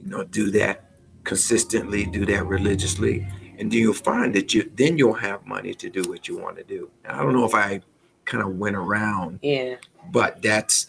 you 0.02 0.08
know, 0.10 0.24
do 0.24 0.50
that 0.50 0.90
consistently, 1.24 2.04
do 2.04 2.24
that 2.26 2.46
religiously, 2.46 3.26
and 3.58 3.70
then 3.70 3.78
you'll 3.78 3.94
find 3.94 4.34
that 4.34 4.52
you 4.54 4.70
then 4.76 4.98
you'll 4.98 5.14
have 5.14 5.46
money 5.46 5.74
to 5.74 5.88
do 5.90 6.02
what 6.08 6.28
you 6.28 6.36
want 6.38 6.56
to 6.56 6.64
do. 6.64 6.90
I 7.08 7.18
don't 7.22 7.32
know 7.32 7.44
if 7.44 7.54
I 7.54 7.80
kind 8.24 8.42
of 8.42 8.58
went 8.58 8.74
around 8.76 9.38
Yeah. 9.42 9.76
but 10.10 10.42
that's 10.42 10.88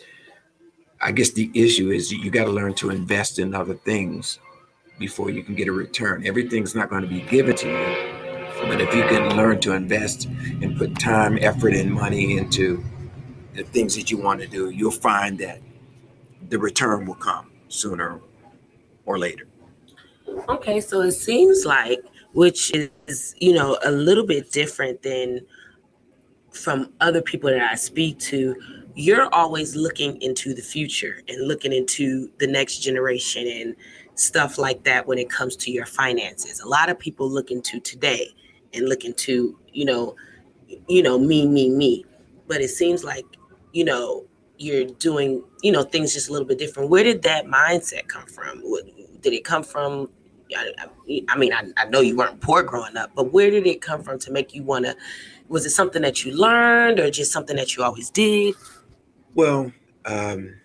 i 0.99 1.11
guess 1.11 1.29
the 1.33 1.51
issue 1.53 1.91
is 1.91 2.11
you 2.11 2.31
got 2.31 2.45
to 2.45 2.49
learn 2.51 2.73
to 2.73 2.89
invest 2.89 3.37
in 3.37 3.53
other 3.53 3.75
things 3.75 4.39
before 4.97 5.29
you 5.29 5.43
can 5.43 5.53
get 5.53 5.67
a 5.67 5.71
return 5.71 6.25
everything's 6.25 6.73
not 6.73 6.89
going 6.89 7.03
to 7.03 7.07
be 7.07 7.21
given 7.21 7.55
to 7.55 7.67
you 7.67 8.67
but 8.67 8.81
if 8.81 8.91
you 8.95 9.03
can 9.03 9.37
learn 9.37 9.59
to 9.59 9.73
invest 9.73 10.25
and 10.25 10.75
put 10.79 10.97
time 10.99 11.37
effort 11.41 11.75
and 11.75 11.93
money 11.93 12.39
into 12.39 12.83
the 13.53 13.61
things 13.61 13.95
that 13.95 14.09
you 14.09 14.17
want 14.17 14.41
to 14.41 14.47
do 14.47 14.71
you'll 14.71 14.89
find 14.89 15.37
that 15.37 15.59
the 16.49 16.57
return 16.57 17.05
will 17.05 17.13
come 17.29 17.51
sooner 17.67 18.19
or 19.05 19.19
later 19.19 19.45
Okay, 20.49 20.81
so 20.81 21.01
it 21.01 21.11
seems 21.11 21.65
like, 21.65 21.99
which 22.37 22.71
is, 23.07 23.33
you 23.39 23.51
know, 23.51 23.79
a 23.83 23.89
little 23.89 24.23
bit 24.23 24.51
different 24.51 25.01
than 25.01 25.41
from 26.51 26.93
other 27.01 27.19
people 27.19 27.49
that 27.49 27.63
I 27.63 27.73
speak 27.73 28.19
to, 28.19 28.55
you're 28.93 29.27
always 29.33 29.75
looking 29.75 30.21
into 30.21 30.53
the 30.53 30.61
future 30.61 31.23
and 31.27 31.47
looking 31.47 31.73
into 31.73 32.29
the 32.37 32.45
next 32.45 32.77
generation 32.77 33.47
and 33.47 33.75
stuff 34.13 34.59
like 34.59 34.83
that 34.83 35.07
when 35.07 35.17
it 35.17 35.31
comes 35.31 35.55
to 35.55 35.71
your 35.71 35.87
finances. 35.87 36.59
A 36.59 36.67
lot 36.67 36.89
of 36.91 36.99
people 36.99 37.27
look 37.27 37.49
into 37.49 37.79
today 37.79 38.29
and 38.71 38.87
look 38.87 39.03
into, 39.03 39.57
you 39.73 39.85
know, 39.85 40.15
you 40.87 41.01
know, 41.01 41.17
me, 41.17 41.47
me, 41.47 41.71
me. 41.71 42.05
But 42.47 42.61
it 42.61 42.69
seems 42.69 43.03
like, 43.03 43.25
you 43.73 43.83
know, 43.83 44.27
you're 44.59 44.85
doing, 44.85 45.43
you 45.63 45.71
know, 45.71 45.81
things 45.81 46.13
just 46.13 46.29
a 46.29 46.31
little 46.31 46.47
bit 46.47 46.59
different. 46.59 46.91
Where 46.91 47.03
did 47.03 47.23
that 47.23 47.47
mindset 47.47 48.07
come 48.07 48.27
from? 48.27 48.61
Did 49.21 49.33
it 49.33 49.43
come 49.43 49.63
from 49.63 50.09
I, 50.55 51.37
mean, 51.37 51.53
I, 51.53 51.63
I 51.77 51.85
know 51.85 52.01
you 52.01 52.15
weren't 52.15 52.39
poor 52.41 52.63
growing 52.63 52.97
up, 52.97 53.11
but 53.15 53.33
where 53.33 53.49
did 53.49 53.67
it 53.67 53.81
come 53.81 54.03
from 54.03 54.19
to 54.19 54.31
make 54.31 54.53
you 54.53 54.63
want 54.63 54.85
to? 54.85 54.95
Was 55.49 55.65
it 55.65 55.71
something 55.71 56.01
that 56.01 56.25
you 56.25 56.33
learned, 56.33 56.99
or 56.99 57.09
just 57.09 57.31
something 57.31 57.55
that 57.55 57.75
you 57.75 57.83
always 57.83 58.09
did? 58.09 58.55
Well, 59.33 59.71
um, 60.05 60.55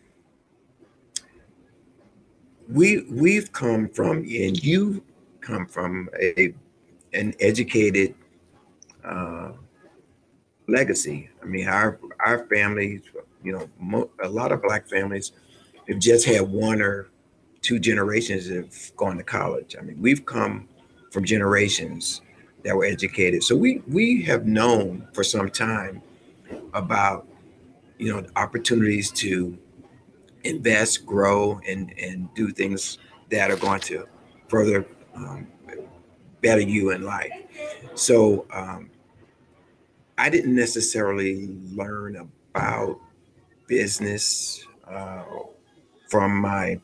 we 2.68 3.02
we've 3.10 3.52
come 3.52 3.88
from, 3.88 4.18
and 4.18 4.62
you 4.62 5.04
come 5.40 5.66
from 5.66 6.08
a 6.20 6.54
an 7.12 7.34
educated 7.40 8.14
uh, 9.04 9.52
legacy. 10.68 11.28
I 11.42 11.46
mean, 11.46 11.68
our 11.68 11.98
our 12.24 12.46
families, 12.46 13.02
you 13.42 13.52
know, 13.52 13.68
mo- 13.78 14.10
a 14.22 14.28
lot 14.28 14.52
of 14.52 14.62
black 14.62 14.88
families 14.88 15.32
have 15.88 15.98
just 15.98 16.26
had 16.26 16.42
one 16.42 16.80
or 16.80 17.08
two 17.62 17.78
generations 17.78 18.48
that 18.48 18.56
have 18.56 18.96
gone 18.96 19.16
to 19.16 19.24
college. 19.24 19.76
I 19.78 19.82
mean, 19.82 20.00
we've 20.00 20.26
come 20.26 20.68
from 21.10 21.24
generations 21.24 22.20
that 22.64 22.76
were 22.76 22.84
educated, 22.84 23.42
so 23.42 23.56
we 23.56 23.82
we 23.88 24.22
have 24.22 24.46
known 24.46 25.08
for 25.12 25.24
some 25.24 25.50
time 25.50 26.02
about 26.74 27.26
you 27.98 28.12
know 28.12 28.26
opportunities 28.36 29.10
to 29.10 29.56
invest 30.44 31.06
grow 31.06 31.60
and 31.66 31.94
and 31.98 32.32
do 32.34 32.50
things 32.50 32.98
that 33.30 33.50
are 33.50 33.56
going 33.56 33.80
to 33.80 34.06
further 34.48 34.86
um, 35.14 35.46
better 36.40 36.60
you 36.60 36.90
in 36.90 37.02
life 37.02 37.32
so 37.94 38.46
um, 38.52 38.90
i 40.18 40.28
didn't 40.28 40.54
necessarily 40.54 41.48
learn 41.72 42.16
about 42.16 42.98
business 43.68 44.66
uh, 44.88 45.22
from 46.08 46.36
my 46.36 46.78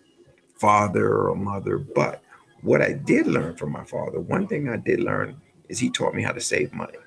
father 0.59 1.29
or 1.29 1.35
mother 1.35 1.79
but 1.79 2.23
what 2.63 2.83
i 2.83 2.93
did 2.93 3.27
learn 3.27 3.55
from 3.57 3.71
my 3.71 3.85
father 3.85 4.21
one 4.21 4.47
thing 4.47 4.69
i 4.69 4.77
did 4.77 5.01
learn 5.01 5.41
is 5.69 5.79
he 5.79 5.91
taught 5.91 6.15
me 6.15 6.23
how 6.23 6.33
to 6.33 6.41
save 6.41 6.73
money 6.73 6.99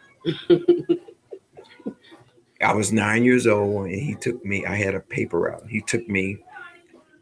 I 2.62 2.74
was 2.74 2.92
nine 2.92 3.24
years 3.24 3.48
old 3.48 3.88
and 3.88 3.96
he 3.96 4.16
took 4.16 4.44
me, 4.46 4.66
I 4.66 4.76
had 4.76 4.94
a 4.94 5.00
paper 5.00 5.40
route. 5.40 5.68
He 5.68 5.82
took 5.82 6.08
me, 6.08 6.38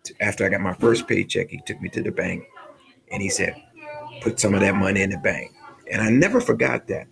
to, 0.03 0.13
after 0.21 0.45
I 0.45 0.49
got 0.49 0.61
my 0.61 0.73
first 0.73 1.07
paycheck, 1.07 1.49
he 1.49 1.61
took 1.65 1.81
me 1.81 1.89
to 1.89 2.01
the 2.01 2.11
bank 2.11 2.43
and 3.11 3.21
he 3.21 3.29
said, 3.29 3.55
put 4.21 4.39
some 4.39 4.53
of 4.53 4.59
that 4.61 4.75
money 4.75 5.01
in 5.01 5.09
the 5.09 5.17
bank. 5.17 5.53
And 5.89 6.01
I 6.01 6.09
never 6.09 6.41
forgot 6.41 6.87
that. 6.87 7.07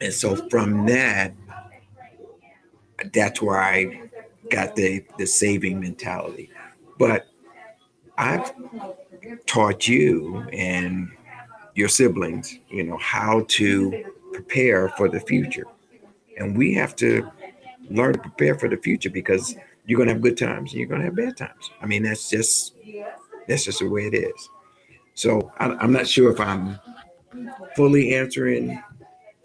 And 0.00 0.12
so 0.12 0.48
from 0.48 0.86
that, 0.86 1.32
that's 3.12 3.40
where 3.40 3.60
I 3.60 4.10
got 4.50 4.74
the, 4.74 5.04
the 5.18 5.26
saving 5.26 5.80
mentality. 5.80 6.50
But 6.98 7.26
I've 8.16 8.52
taught 9.46 9.88
you 9.88 10.38
and 10.52 11.10
your 11.74 11.88
siblings, 11.88 12.58
you 12.68 12.84
know, 12.84 12.96
how 12.98 13.44
to 13.48 14.04
prepare 14.32 14.88
for 14.90 15.08
the 15.08 15.20
future. 15.20 15.66
And 16.38 16.56
we 16.56 16.74
have 16.74 16.94
to 16.96 17.30
learn 17.90 18.14
to 18.14 18.18
prepare 18.18 18.58
for 18.58 18.68
the 18.68 18.76
future 18.76 19.10
because 19.10 19.56
you're 19.86 19.98
gonna 19.98 20.12
have 20.12 20.22
good 20.22 20.38
times 20.38 20.72
and 20.72 20.80
you're 20.80 20.88
gonna 20.88 21.04
have 21.04 21.16
bad 21.16 21.36
times. 21.36 21.70
I 21.80 21.86
mean, 21.86 22.02
that's 22.04 22.30
just 22.30 22.74
that's 23.46 23.64
just 23.64 23.80
the 23.80 23.88
way 23.88 24.06
it 24.06 24.14
is. 24.14 24.48
So 25.14 25.52
I, 25.58 25.66
I'm 25.66 25.92
not 25.92 26.08
sure 26.08 26.30
if 26.30 26.40
I'm 26.40 26.78
fully 27.76 28.14
answering 28.14 28.82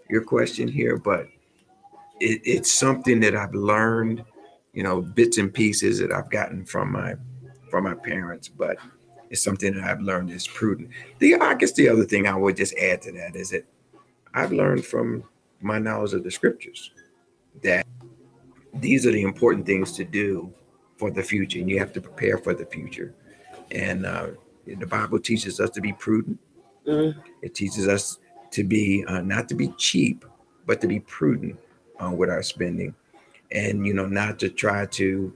your 0.10 0.24
question 0.24 0.68
here, 0.68 0.98
but 0.98 1.28
it, 2.20 2.42
it's 2.44 2.72
something 2.72 3.20
that 3.22 3.36
I've 3.36 3.54
learned, 3.54 4.24
you 4.74 4.84
know, 4.84 5.02
bits 5.02 5.38
and 5.38 5.54
pieces 5.54 6.00
that 6.00 6.12
I've 6.12 6.30
gotten 6.30 6.66
from 6.66 6.92
my 6.92 7.16
from 7.70 7.86
my 7.86 7.94
parents, 7.94 8.48
but 8.48 8.78
it's 9.30 9.44
something 9.44 9.74
that 9.76 9.84
I've 9.84 10.02
learned 10.02 10.32
is 10.32 10.48
prudent. 10.48 10.90
The 11.20 11.36
I 11.36 11.54
guess 11.54 11.74
the 11.74 11.90
other 11.90 12.04
thing 12.04 12.28
I 12.28 12.36
would 12.36 12.58
just 12.58 12.76
add 12.78 13.02
to 13.04 13.12
that 13.14 13.36
is 13.36 13.52
that 13.52 13.66
I've 14.34 14.52
learned 14.52 14.86
from 14.86 15.24
my 15.62 15.80
knowledge 15.80 16.14
of 16.14 16.24
the 16.24 16.32
scriptures 16.32 16.92
that 17.62 17.86
these 18.74 19.06
are 19.06 19.12
the 19.12 19.22
important 19.22 19.66
things 19.66 19.92
to 19.94 20.04
do 20.04 20.54
for 20.98 21.12
the 21.12 21.24
future, 21.24 21.60
and 21.60 21.70
you 21.70 21.80
have 21.80 21.94
to 21.94 22.02
prepare 22.02 22.38
for 22.38 22.54
the 22.54 22.66
future. 22.66 23.14
And 23.72 24.06
uh, 24.06 24.30
the 24.66 24.86
Bible 24.86 25.20
teaches 25.20 25.60
us 25.60 25.70
to 25.72 25.82
be 25.82 25.94
prudent. 25.94 26.40
Mm. 26.88 27.16
It 27.42 27.56
teaches 27.56 27.88
us 27.88 28.20
to 28.52 28.64
be 28.64 29.06
uh, 29.08 29.22
not 29.22 29.48
to 29.50 29.56
be 29.56 29.70
cheap, 29.78 30.26
but 30.66 30.82
to 30.82 30.88
be 30.88 31.00
prudent 31.02 31.60
uh, 32.00 32.12
with 32.12 32.30
our 32.30 32.44
spending, 32.44 32.96
and 33.52 33.86
you 33.86 33.94
know, 33.94 34.06
not 34.06 34.40
to 34.40 34.50
try 34.50 34.86
to 34.88 35.34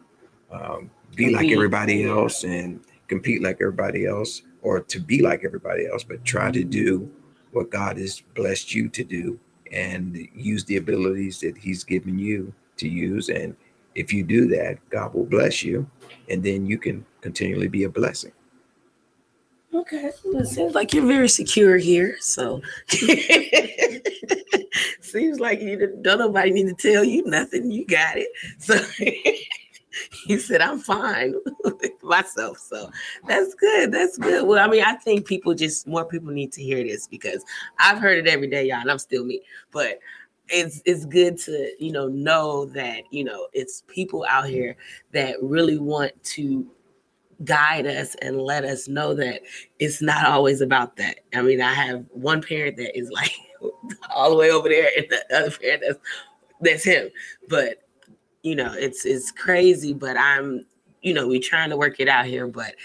um, 0.51 0.89
be 1.15 1.33
like 1.33 1.49
everybody 1.49 2.05
else 2.05 2.43
and 2.43 2.79
compete 3.07 3.41
like 3.41 3.57
everybody 3.61 4.05
else, 4.05 4.41
or 4.61 4.79
to 4.79 4.99
be 4.99 5.21
like 5.21 5.43
everybody 5.43 5.87
else, 5.87 6.03
but 6.03 6.23
try 6.23 6.51
to 6.51 6.63
do 6.63 7.09
what 7.51 7.69
God 7.69 7.97
has 7.97 8.21
blessed 8.35 8.73
you 8.73 8.89
to 8.89 9.03
do 9.03 9.39
and 9.71 10.27
use 10.35 10.63
the 10.65 10.77
abilities 10.77 11.39
that 11.41 11.57
He's 11.57 11.83
given 11.83 12.17
you 12.17 12.53
to 12.77 12.87
use. 12.87 13.29
And 13.29 13.55
if 13.95 14.13
you 14.13 14.23
do 14.23 14.47
that, 14.47 14.77
God 14.89 15.13
will 15.13 15.25
bless 15.25 15.63
you, 15.63 15.89
and 16.29 16.43
then 16.43 16.65
you 16.65 16.77
can 16.77 17.05
continually 17.21 17.67
be 17.67 17.83
a 17.83 17.89
blessing. 17.89 18.31
Okay, 19.73 20.11
well, 20.23 20.43
it 20.43 20.47
seems 20.47 20.75
like 20.75 20.93
you're 20.93 21.05
very 21.05 21.27
secure 21.27 21.77
here. 21.77 22.17
So 22.19 22.61
seems 25.01 25.39
like 25.39 25.61
you 25.61 25.97
don't 26.01 26.19
nobody 26.19 26.51
need 26.51 26.67
to 26.67 26.91
tell 26.91 27.03
you 27.03 27.23
nothing. 27.25 27.71
You 27.71 27.85
got 27.85 28.17
it. 28.17 28.27
So 28.59 28.77
he 30.25 30.37
said, 30.37 30.61
"I'm 30.61 30.79
fine 30.79 31.35
myself." 32.03 32.57
So 32.57 32.89
that's 33.27 33.53
good. 33.55 33.91
That's 33.91 34.17
good. 34.17 34.47
Well, 34.47 34.63
I 34.63 34.69
mean, 34.69 34.83
I 34.83 34.95
think 34.95 35.25
people 35.25 35.53
just 35.53 35.87
more 35.87 36.05
people 36.05 36.31
need 36.31 36.51
to 36.53 36.63
hear 36.63 36.83
this 36.83 37.07
because 37.07 37.43
I've 37.79 37.99
heard 37.99 38.17
it 38.17 38.27
every 38.27 38.47
day, 38.47 38.67
y'all, 38.67 38.81
and 38.81 38.91
I'm 38.91 38.99
still 38.99 39.25
me. 39.25 39.41
But 39.71 39.99
it's 40.49 40.81
it's 40.85 41.05
good 41.05 41.37
to 41.39 41.71
you 41.79 41.91
know 41.91 42.07
know 42.07 42.65
that 42.65 43.03
you 43.11 43.23
know 43.23 43.47
it's 43.53 43.83
people 43.87 44.25
out 44.29 44.47
here 44.47 44.75
that 45.13 45.41
really 45.41 45.77
want 45.77 46.11
to 46.23 46.69
guide 47.43 47.85
us 47.85 48.15
and 48.21 48.39
let 48.39 48.63
us 48.63 48.87
know 48.87 49.13
that 49.13 49.41
it's 49.79 50.01
not 50.01 50.25
always 50.25 50.61
about 50.61 50.95
that. 50.97 51.19
I 51.33 51.41
mean, 51.41 51.61
I 51.61 51.73
have 51.73 52.05
one 52.11 52.41
parent 52.41 52.77
that 52.77 52.97
is 52.97 53.09
like 53.09 53.31
all 54.09 54.29
the 54.29 54.35
way 54.35 54.51
over 54.51 54.69
there, 54.69 54.89
and 54.97 55.07
the 55.09 55.37
other 55.37 55.51
parent 55.51 55.83
that's 55.85 55.99
that's 56.61 56.83
him. 56.83 57.09
But 57.49 57.82
you 58.43 58.55
know, 58.55 58.73
it's 58.73 59.05
it's 59.05 59.31
crazy, 59.31 59.93
but 59.93 60.17
I'm, 60.17 60.65
you 61.01 61.13
know, 61.13 61.27
we're 61.27 61.41
trying 61.41 61.69
to 61.69 61.77
work 61.77 61.99
it 61.99 62.07
out 62.07 62.25
here, 62.25 62.47
but 62.47 62.75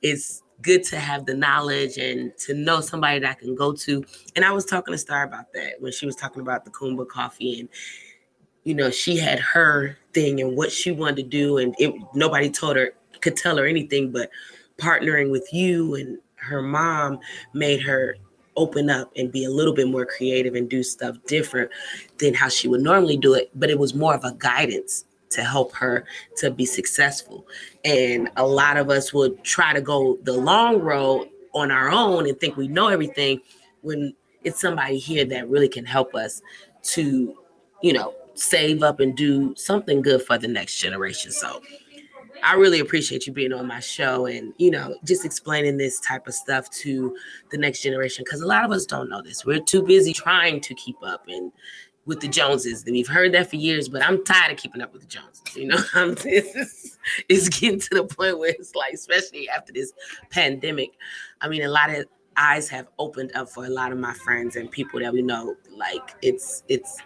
it's 0.00 0.42
good 0.62 0.82
to 0.84 0.98
have 0.98 1.26
the 1.26 1.34
knowledge 1.34 1.98
and 1.98 2.36
to 2.38 2.54
know 2.54 2.80
somebody 2.80 3.18
that 3.20 3.30
I 3.30 3.34
can 3.34 3.54
go 3.54 3.72
to. 3.72 4.04
And 4.34 4.44
I 4.44 4.52
was 4.52 4.64
talking 4.64 4.92
to 4.92 4.98
Star 4.98 5.24
about 5.24 5.52
that 5.54 5.74
when 5.80 5.92
she 5.92 6.06
was 6.06 6.16
talking 6.16 6.40
about 6.42 6.64
the 6.64 6.70
Kumba 6.70 7.06
coffee 7.06 7.60
and 7.60 7.68
you 8.64 8.74
know, 8.74 8.90
she 8.90 9.16
had 9.16 9.38
her 9.38 9.96
thing 10.12 10.40
and 10.40 10.56
what 10.56 10.70
she 10.70 10.90
wanted 10.90 11.16
to 11.16 11.22
do 11.22 11.58
and 11.58 11.74
it 11.78 11.94
nobody 12.14 12.50
told 12.50 12.76
her 12.76 12.92
could 13.20 13.36
tell 13.36 13.56
her 13.56 13.66
anything 13.66 14.12
but 14.12 14.30
partnering 14.78 15.30
with 15.30 15.48
you 15.52 15.94
and 15.94 16.18
her 16.36 16.62
mom 16.62 17.18
made 17.54 17.80
her 17.80 18.16
open 18.56 18.90
up 18.90 19.10
and 19.16 19.32
be 19.32 19.44
a 19.44 19.50
little 19.50 19.74
bit 19.74 19.88
more 19.88 20.04
creative 20.04 20.54
and 20.54 20.68
do 20.68 20.82
stuff 20.82 21.16
different 21.26 21.70
than 22.18 22.34
how 22.34 22.48
she 22.48 22.68
would 22.68 22.80
normally 22.80 23.16
do 23.16 23.34
it 23.34 23.50
but 23.54 23.70
it 23.70 23.78
was 23.78 23.94
more 23.94 24.14
of 24.14 24.24
a 24.24 24.32
guidance 24.34 25.04
to 25.30 25.42
help 25.42 25.72
her 25.74 26.04
to 26.36 26.50
be 26.50 26.66
successful. 26.66 27.46
And 27.84 28.30
a 28.36 28.46
lot 28.46 28.76
of 28.76 28.90
us 28.90 29.12
would 29.12 29.42
try 29.44 29.72
to 29.72 29.80
go 29.80 30.18
the 30.22 30.32
long 30.32 30.80
road 30.80 31.28
on 31.54 31.70
our 31.70 31.90
own 31.90 32.28
and 32.28 32.38
think 32.38 32.56
we 32.56 32.68
know 32.68 32.88
everything 32.88 33.40
when 33.82 34.14
it's 34.44 34.60
somebody 34.60 34.98
here 34.98 35.24
that 35.24 35.48
really 35.48 35.68
can 35.68 35.84
help 35.84 36.14
us 36.14 36.42
to, 36.82 37.36
you 37.82 37.92
know, 37.92 38.14
save 38.34 38.82
up 38.82 39.00
and 39.00 39.16
do 39.16 39.54
something 39.56 40.00
good 40.00 40.22
for 40.22 40.38
the 40.38 40.48
next 40.48 40.78
generation. 40.78 41.32
So 41.32 41.60
I 42.42 42.54
really 42.54 42.80
appreciate 42.80 43.26
you 43.26 43.32
being 43.32 43.52
on 43.52 43.66
my 43.66 43.80
show 43.80 44.26
and, 44.26 44.54
you 44.58 44.70
know, 44.70 44.96
just 45.04 45.24
explaining 45.24 45.76
this 45.76 46.00
type 46.00 46.26
of 46.28 46.34
stuff 46.34 46.70
to 46.70 47.16
the 47.50 47.58
next 47.58 47.82
generation 47.82 48.24
because 48.24 48.40
a 48.40 48.46
lot 48.46 48.64
of 48.64 48.70
us 48.70 48.86
don't 48.86 49.08
know 49.08 49.22
this. 49.22 49.44
We're 49.44 49.60
too 49.60 49.82
busy 49.82 50.12
trying 50.12 50.60
to 50.60 50.74
keep 50.74 50.96
up 51.02 51.24
and 51.28 51.52
with 52.08 52.20
the 52.20 52.26
Joneses. 52.26 52.82
And 52.84 52.92
We've 52.94 53.06
heard 53.06 53.32
that 53.34 53.50
for 53.50 53.56
years, 53.56 53.88
but 53.88 54.02
I'm 54.02 54.24
tired 54.24 54.50
of 54.50 54.56
keeping 54.56 54.80
up 54.80 54.92
with 54.92 55.02
the 55.02 55.08
Joneses. 55.08 55.54
You 55.54 55.66
know, 55.66 55.78
I'm, 55.94 56.16
it's, 56.24 56.98
it's 57.28 57.48
getting 57.50 57.78
to 57.78 57.88
the 57.90 58.04
point 58.04 58.38
where 58.38 58.50
it's 58.50 58.74
like, 58.74 58.94
especially 58.94 59.48
after 59.48 59.72
this 59.72 59.92
pandemic, 60.30 60.92
I 61.42 61.48
mean, 61.48 61.62
a 61.62 61.68
lot 61.68 61.90
of 61.90 62.06
eyes 62.36 62.68
have 62.70 62.88
opened 62.98 63.32
up 63.36 63.50
for 63.50 63.66
a 63.66 63.68
lot 63.68 63.92
of 63.92 63.98
my 63.98 64.14
friends 64.14 64.56
and 64.56 64.70
people 64.70 64.98
that 65.00 65.12
we 65.12 65.22
know. 65.22 65.54
Like 65.76 66.16
it's 66.22 66.64
it's 66.68 66.98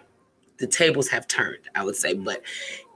the 0.59 0.67
tables 0.67 1.09
have 1.09 1.27
turned, 1.27 1.69
I 1.75 1.85
would 1.85 1.97
say. 1.97 2.15
But 2.15 2.43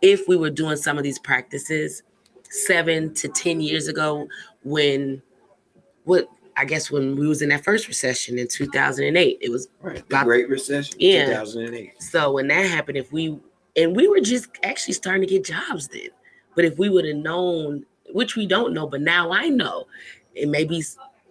if 0.00 0.28
we 0.28 0.36
were 0.36 0.50
doing 0.50 0.76
some 0.76 0.98
of 0.98 1.02
these 1.02 1.18
practices 1.18 2.02
seven 2.48 3.14
to 3.14 3.28
ten 3.28 3.60
years 3.60 3.88
ago, 3.88 4.28
when 4.62 5.22
what 6.04 6.28
I 6.56 6.64
guess 6.64 6.90
when 6.90 7.16
we 7.16 7.26
was 7.26 7.42
in 7.42 7.50
that 7.50 7.64
first 7.64 7.86
recession 7.86 8.38
in 8.38 8.48
2008, 8.48 9.38
it 9.40 9.50
was 9.50 9.68
right, 9.82 9.96
the 9.96 10.02
about, 10.02 10.24
Great 10.24 10.48
Recession, 10.48 10.96
yeah. 10.98 11.26
2008. 11.26 12.02
So 12.02 12.32
when 12.32 12.48
that 12.48 12.66
happened, 12.66 12.96
if 12.96 13.12
we 13.12 13.38
and 13.76 13.94
we 13.94 14.08
were 14.08 14.20
just 14.20 14.48
actually 14.62 14.94
starting 14.94 15.20
to 15.22 15.26
get 15.26 15.44
jobs 15.44 15.88
then, 15.88 16.08
but 16.54 16.64
if 16.64 16.78
we 16.78 16.88
would 16.88 17.04
have 17.04 17.16
known, 17.16 17.84
which 18.12 18.36
we 18.36 18.46
don't 18.46 18.72
know, 18.72 18.86
but 18.86 19.02
now 19.02 19.30
I 19.32 19.48
know, 19.48 19.86
it 20.34 20.48
may 20.48 20.64
be 20.64 20.82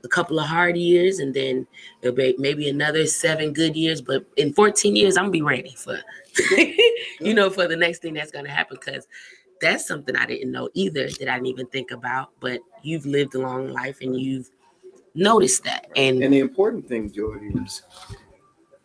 a 0.03 0.07
couple 0.07 0.39
of 0.39 0.45
hard 0.45 0.77
years 0.77 1.19
and 1.19 1.33
then 1.33 1.67
it'll 2.01 2.15
be 2.15 2.35
maybe 2.37 2.69
another 2.69 3.07
seven 3.07 3.51
good 3.51 3.75
years. 3.75 4.01
But 4.01 4.25
in 4.37 4.53
14 4.53 4.95
years, 4.95 5.17
I'm 5.17 5.25
gonna 5.25 5.31
be 5.31 5.41
ready 5.41 5.75
for, 5.75 5.99
you 7.19 7.33
know, 7.33 7.49
for 7.49 7.67
the 7.67 7.75
next 7.75 8.03
thing 8.03 8.13
that's 8.13 8.31
gonna 8.31 8.49
happen 8.49 8.77
because 8.79 9.07
that's 9.59 9.87
something 9.87 10.15
I 10.15 10.27
didn't 10.27 10.51
know 10.51 10.69
either 10.75 11.09
that 11.09 11.27
I 11.27 11.35
didn't 11.35 11.47
even 11.47 11.67
think 11.67 11.91
about. 11.91 12.29
But 12.39 12.61
you've 12.83 13.05
lived 13.05 13.33
a 13.33 13.39
long 13.39 13.73
life 13.73 13.97
and 14.01 14.19
you've 14.19 14.49
notice 15.15 15.59
that. 15.61 15.87
And 15.95 16.23
and 16.23 16.33
the 16.33 16.39
important 16.39 16.87
thing, 16.87 17.11
Joy, 17.11 17.37
is 17.65 17.81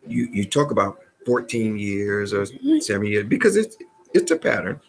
you 0.07 0.27
you 0.31 0.45
talk 0.45 0.71
about 0.71 0.99
14 1.25 1.77
years 1.77 2.33
or 2.33 2.43
mm-hmm. 2.43 2.79
seven 2.79 3.07
years 3.07 3.25
because 3.27 3.55
it's 3.55 3.77
it's 4.13 4.31
a 4.31 4.37
pattern. 4.37 4.79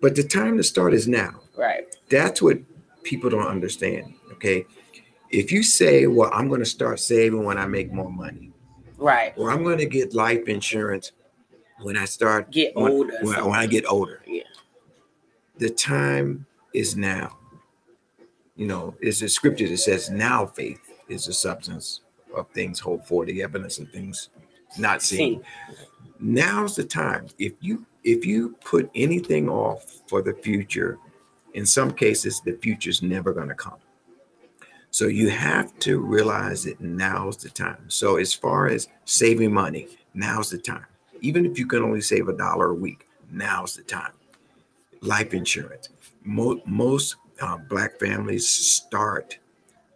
But 0.00 0.14
the 0.14 0.22
time 0.22 0.56
to 0.58 0.62
start 0.62 0.92
is 0.92 1.08
now. 1.08 1.40
Right. 1.56 1.86
That's 2.10 2.42
what 2.42 2.58
people 3.02 3.30
don't 3.30 3.46
understand. 3.46 4.14
Okay. 4.32 4.66
If 5.30 5.50
you 5.50 5.62
say, 5.62 6.06
well, 6.06 6.30
I'm 6.32 6.48
going 6.48 6.60
to 6.60 6.66
start 6.66 7.00
saving 7.00 7.42
when 7.44 7.58
I 7.58 7.66
make 7.66 7.92
more 7.92 8.10
money. 8.10 8.52
Right. 8.98 9.32
Or 9.36 9.50
I'm 9.50 9.64
going 9.64 9.78
to 9.78 9.86
get 9.86 10.14
life 10.14 10.48
insurance 10.48 11.12
when 11.80 11.96
I 11.96 12.04
start 12.04 12.50
get 12.50 12.72
older. 12.76 13.18
When, 13.22 13.44
when 13.44 13.58
I 13.58 13.66
get 13.66 13.86
older. 13.86 14.22
Yeah. 14.26 14.42
The 15.58 15.70
time 15.70 16.46
is 16.74 16.96
now 16.96 17.38
you 18.56 18.66
know, 18.66 18.94
it's 19.00 19.22
a 19.22 19.28
scripture 19.28 19.68
that 19.68 19.78
says, 19.78 20.10
now 20.10 20.46
faith 20.46 20.80
is 21.08 21.26
the 21.26 21.32
substance 21.32 22.00
of 22.34 22.48
things 22.50 22.80
hoped 22.80 23.06
for, 23.06 23.24
the 23.24 23.42
evidence 23.42 23.78
of 23.78 23.90
things 23.90 24.30
not 24.78 25.02
seen. 25.02 25.42
Now's 26.18 26.76
the 26.76 26.84
time. 26.84 27.28
If 27.38 27.52
you 27.60 27.84
if 28.04 28.24
you 28.24 28.56
put 28.64 28.88
anything 28.94 29.48
off 29.48 30.02
for 30.06 30.22
the 30.22 30.32
future, 30.32 30.98
in 31.54 31.66
some 31.66 31.90
cases, 31.90 32.40
the 32.40 32.52
future's 32.52 33.02
never 33.02 33.32
going 33.32 33.48
to 33.48 33.54
come. 33.54 33.78
So 34.90 35.08
you 35.08 35.28
have 35.28 35.76
to 35.80 35.98
realize 35.98 36.64
that 36.64 36.80
now's 36.80 37.36
the 37.36 37.50
time. 37.50 37.84
So 37.88 38.16
as 38.16 38.32
far 38.32 38.68
as 38.68 38.88
saving 39.04 39.52
money, 39.52 39.88
now's 40.14 40.50
the 40.50 40.58
time. 40.58 40.86
Even 41.20 41.44
if 41.44 41.58
you 41.58 41.66
can 41.66 41.82
only 41.82 42.00
save 42.00 42.28
a 42.28 42.32
dollar 42.32 42.70
a 42.70 42.74
week, 42.74 43.08
now's 43.30 43.74
the 43.74 43.82
time. 43.82 44.12
Life 45.02 45.34
insurance. 45.34 45.88
Most, 46.22 46.66
most 46.66 47.16
uh, 47.40 47.56
black 47.56 47.98
families 47.98 48.48
start 48.48 49.38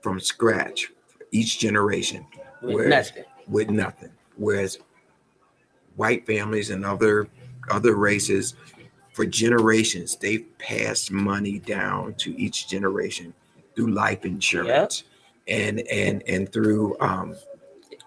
from 0.01 0.21
scratch 0.21 0.91
each 1.33 1.59
generation 1.59 2.27
with 2.63 2.75
whereas, 2.75 3.11
nothing. 3.11 3.25
With 3.49 3.71
nothing. 3.71 4.11
Whereas 4.37 4.79
white 5.97 6.27
families 6.27 6.71
and 6.71 6.85
other 6.85 7.29
other 7.71 7.95
races, 7.95 8.55
for 9.13 9.27
generations, 9.27 10.17
they've 10.17 10.47
passed 10.59 11.11
money 11.11 11.59
down 11.59 12.15
to 12.15 12.39
each 12.41 12.69
generation 12.69 13.35
through 13.75 13.93
life 13.93 14.25
insurance 14.25 15.05
yep. 15.47 15.59
and 15.59 15.81
and 15.89 16.23
and 16.27 16.53
through 16.53 16.99
um, 17.01 17.37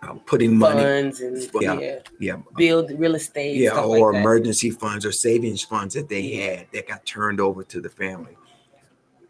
um, 0.01 0.19
putting 0.25 0.59
funds 0.59 1.21
money, 1.21 1.35
and 1.35 1.53
yeah, 1.61 1.79
yeah, 1.79 1.99
yeah, 2.19 2.35
build 2.55 2.91
real 2.99 3.15
estate, 3.15 3.57
yeah, 3.57 3.79
or 3.79 4.11
like 4.11 4.21
emergency 4.21 4.69
funds 4.69 5.05
or 5.05 5.11
savings 5.11 5.61
funds 5.61 5.93
that 5.93 6.09
they 6.09 6.33
had 6.35 6.67
that 6.73 6.87
got 6.87 7.05
turned 7.05 7.39
over 7.39 7.63
to 7.63 7.79
the 7.79 7.89
family. 7.89 8.35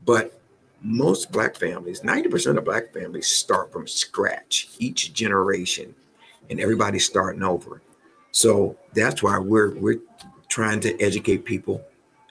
But 0.05 0.39
most 0.81 1.31
black 1.31 1.55
families, 1.55 2.01
90% 2.01 2.57
of 2.57 2.65
black 2.65 2.93
families 2.93 3.27
start 3.27 3.71
from 3.71 3.87
scratch 3.87 4.69
each 4.79 5.13
generation 5.13 5.95
and 6.49 6.59
everybody's 6.59 7.05
starting 7.05 7.43
over. 7.43 7.81
So 8.31 8.75
that's 8.93 9.23
why 9.23 9.37
we're 9.37 9.75
we're 9.75 9.99
trying 10.49 10.79
to 10.81 10.99
educate 10.99 11.45
people 11.45 11.83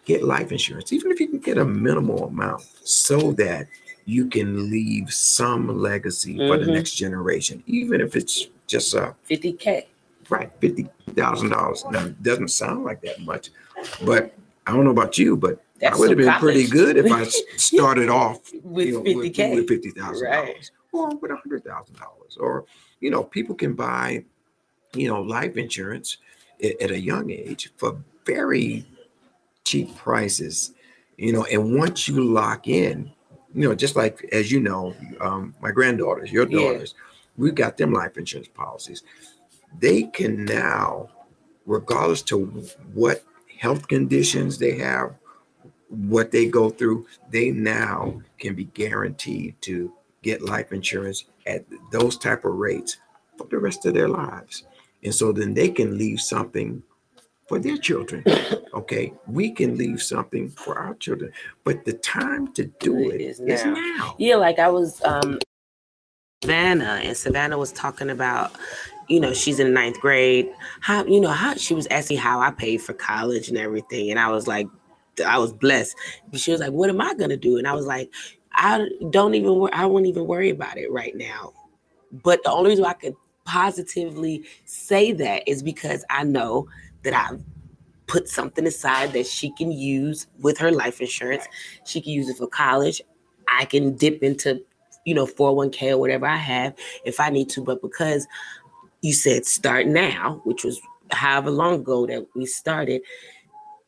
get 0.05 0.23
life 0.23 0.51
insurance, 0.53 0.93
even 0.93 1.11
if 1.13 1.21
you 1.21 1.29
can 1.29 1.39
get 1.39 1.59
a 1.59 1.65
minimal 1.65 2.27
amount, 2.27 2.63
so 2.85 3.33
that 3.33 3.69
you 4.05 4.27
can 4.27 4.71
leave 4.71 5.13
some 5.13 5.81
legacy 5.81 6.35
mm-hmm. 6.35 6.49
for 6.49 6.59
the 6.59 6.65
mm-hmm. 6.65 6.75
next 6.75 6.95
generation, 6.95 7.63
even 7.67 8.01
if 8.01 8.17
it's 8.17 8.49
just 8.67 8.95
a 8.95 9.15
50k. 9.31 9.87
Right, 10.29 10.51
fifty 10.61 10.89
thousand 11.15 11.51
dollars. 11.51 11.85
Now 11.91 12.07
it 12.07 12.23
doesn't 12.23 12.49
sound 12.49 12.85
like 12.85 13.03
that 13.03 13.21
much, 13.21 13.51
but 14.05 14.33
I 14.67 14.73
don't 14.73 14.85
know 14.85 14.91
about 14.91 15.19
you, 15.19 15.37
but 15.37 15.63
that's 15.83 15.97
I 15.97 15.99
would 15.99 16.11
have 16.11 16.19
been 16.19 16.33
pretty 16.35 16.69
good 16.69 16.97
if 16.97 17.11
I 17.11 17.25
started 17.57 18.09
off 18.09 18.39
with 18.63 18.87
you 18.87 18.93
know, 18.93 19.03
50K. 19.03 19.51
With, 19.51 19.59
with 19.59 19.69
fifty 19.69 19.91
thousand 19.91 20.29
right. 20.29 20.47
dollars 20.47 20.71
or 20.93 21.17
with 21.17 21.33
a 21.33 21.37
hundred 21.37 21.65
thousand 21.65 21.97
dollars. 21.97 22.37
Or, 22.39 22.65
you 23.01 23.11
know, 23.11 23.25
people 23.25 23.57
can 23.57 23.75
buy, 23.75 24.25
you 24.95 25.09
know, 25.09 25.21
life 25.21 25.57
insurance 25.57 26.19
at, 26.63 26.81
at, 26.81 26.91
a 26.93 27.01
young 27.01 27.31
age 27.31 27.73
for 27.77 28.01
very 28.25 28.87
cheap 29.65 29.97
prices. 29.97 30.73
You 31.17 31.33
know, 31.33 31.45
and 31.47 31.77
once 31.77 32.07
you 32.07 32.23
lock 32.23 32.69
in, 32.69 33.11
you 33.53 33.69
know, 33.69 33.75
just 33.75 33.97
like 33.97 34.25
as 34.31 34.53
you 34.53 34.61
know, 34.61 34.95
um, 35.21 35.53
my 35.61 35.73
granddaughters, 35.73 36.31
your 36.31 36.47
daughters, 36.47 36.95
yeah. 36.97 37.15
we've 37.37 37.57
got 37.57 37.77
them 37.77 37.93
life 37.93 38.17
insurance 38.17 38.49
policies. 38.49 39.03
They 39.81 40.05
can 40.05 40.45
now, 40.45 41.09
regardless 41.67 42.23
to 42.23 42.45
what 42.95 43.25
health 43.59 43.89
conditions 43.89 44.59
they 44.59 44.79
have, 44.79 45.17
what 45.93 46.31
they 46.31 46.47
go 46.47 46.71
through, 46.71 47.07
they 47.31 47.51
now 47.51 48.21
can 48.39 48.55
be 48.55 48.65
guaranteed 48.65 49.61
to 49.63 49.93
get 50.23 50.43
life 50.43 50.73
insurance 50.73 51.25
at 51.47 51.65
those 51.91 52.17
type 52.17 52.45
of 52.45 52.55
rates 52.55 52.97
for 53.37 53.47
the 53.49 53.59
rest 53.59 53.85
of 53.85 53.95
their 53.95 54.09
lives. 54.09 54.65
And 55.05 55.15
so 55.15 55.33
then 55.33 55.53
they 55.53 55.69
can 55.69 55.99
leave 55.99 56.21
something 56.21 56.83
for 57.47 57.59
their 57.59 57.77
children. 57.77 58.25
Okay. 58.75 59.13
We 59.27 59.51
can 59.51 59.77
leave 59.77 60.03
something 60.03 60.49
for 60.49 60.79
our 60.79 60.95
children. 60.95 61.31
But 61.63 61.85
the 61.85 61.93
time 61.93 62.55
to 62.55 62.65
do 62.81 63.11
it, 63.11 63.21
it 63.21 63.21
is, 63.21 63.39
now. 63.39 63.55
is 63.55 63.65
now. 63.67 64.15
Yeah, 64.19 64.37
like 64.37 64.59
I 64.59 64.69
was 64.69 65.03
um 65.05 65.39
Savannah, 66.43 67.01
and 67.05 67.15
Savannah 67.15 67.59
was 67.59 67.71
talking 67.71 68.09
about, 68.09 68.53
you 69.09 69.21
know, 69.21 69.35
she's 69.35 69.61
in 69.61 69.75
ninth 69.75 70.01
grade. 70.01 70.51
How, 70.81 71.05
you 71.05 71.21
know, 71.21 71.29
how 71.29 71.55
she 71.55 71.75
was 71.75 71.87
asking 71.89 72.17
how 72.17 72.41
I 72.41 72.51
paid 72.51 72.79
for 72.81 72.95
college 72.95 73.51
and 73.51 73.59
everything. 73.59 74.11
And 74.11 74.19
I 74.19 74.31
was 74.31 74.49
like, 74.49 74.67
I 75.27 75.39
was 75.39 75.53
blessed. 75.53 75.97
She 76.35 76.53
was 76.53 76.61
like, 76.61 76.73
"What 76.73 76.91
am 76.91 77.01
I 77.01 77.15
gonna 77.15 77.37
do?" 77.37 77.59
And 77.59 77.67
I 77.67 77.75
was 77.75 77.87
like, 77.87 78.11
"I 78.53 78.89
don't 79.11 79.35
even. 79.35 79.69
I 79.73 79.87
won't 79.87 80.07
even 80.07 80.27
worry 80.27 80.51
about 80.51 80.79
it 80.79 80.91
right 80.91 81.15
now." 81.15 81.53
But 82.13 82.43
the 82.45 82.53
only 82.53 82.71
reason 82.71 82.85
I 82.85 82.95
could 82.95 83.15
positively 83.45 84.45
say 84.65 85.13
that 85.13 85.47
is 85.47 85.63
because 85.63 86.05
I 86.11 86.25
know 86.25 86.69
that 87.03 87.15
I've 87.15 87.41
put 88.07 88.29
something 88.29 88.67
aside 88.67 89.13
that 89.15 89.27
she 89.27 89.51
can 89.53 89.73
use 89.73 90.27
with 90.41 90.59
her 90.59 90.71
life 90.71 91.01
insurance. 91.01 91.47
She 91.85 92.01
can 92.01 92.13
use 92.13 92.29
it 92.29 92.37
for 92.37 92.47
college. 92.47 93.01
I 93.49 93.65
can 93.65 93.97
dip 93.97 94.23
into, 94.23 94.63
you 95.05 95.15
know, 95.15 95.27
401k 95.27 95.93
or 95.93 95.99
whatever 95.99 96.27
I 96.27 96.37
have 96.37 96.75
if 97.05 97.21
I 97.21 97.31
need 97.31 97.49
to. 97.51 97.63
But 97.63 97.81
because 97.83 98.27
you 99.01 99.13
said 99.13 99.47
start 99.47 99.87
now, 99.87 100.41
which 100.45 100.65
was 100.65 100.81
however 101.11 101.51
long 101.51 101.75
ago 101.75 102.07
that 102.07 102.27
we 102.35 102.47
started, 102.47 103.03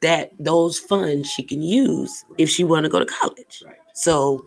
that 0.04 0.32
those 0.38 0.78
funds 0.78 1.30
she 1.30 1.42
can 1.42 1.62
use 1.62 2.26
if 2.36 2.50
she 2.50 2.62
want 2.62 2.84
to 2.84 2.90
go 2.90 2.98
to 2.98 3.06
college. 3.06 3.62
Right. 3.64 3.76
So 3.94 4.46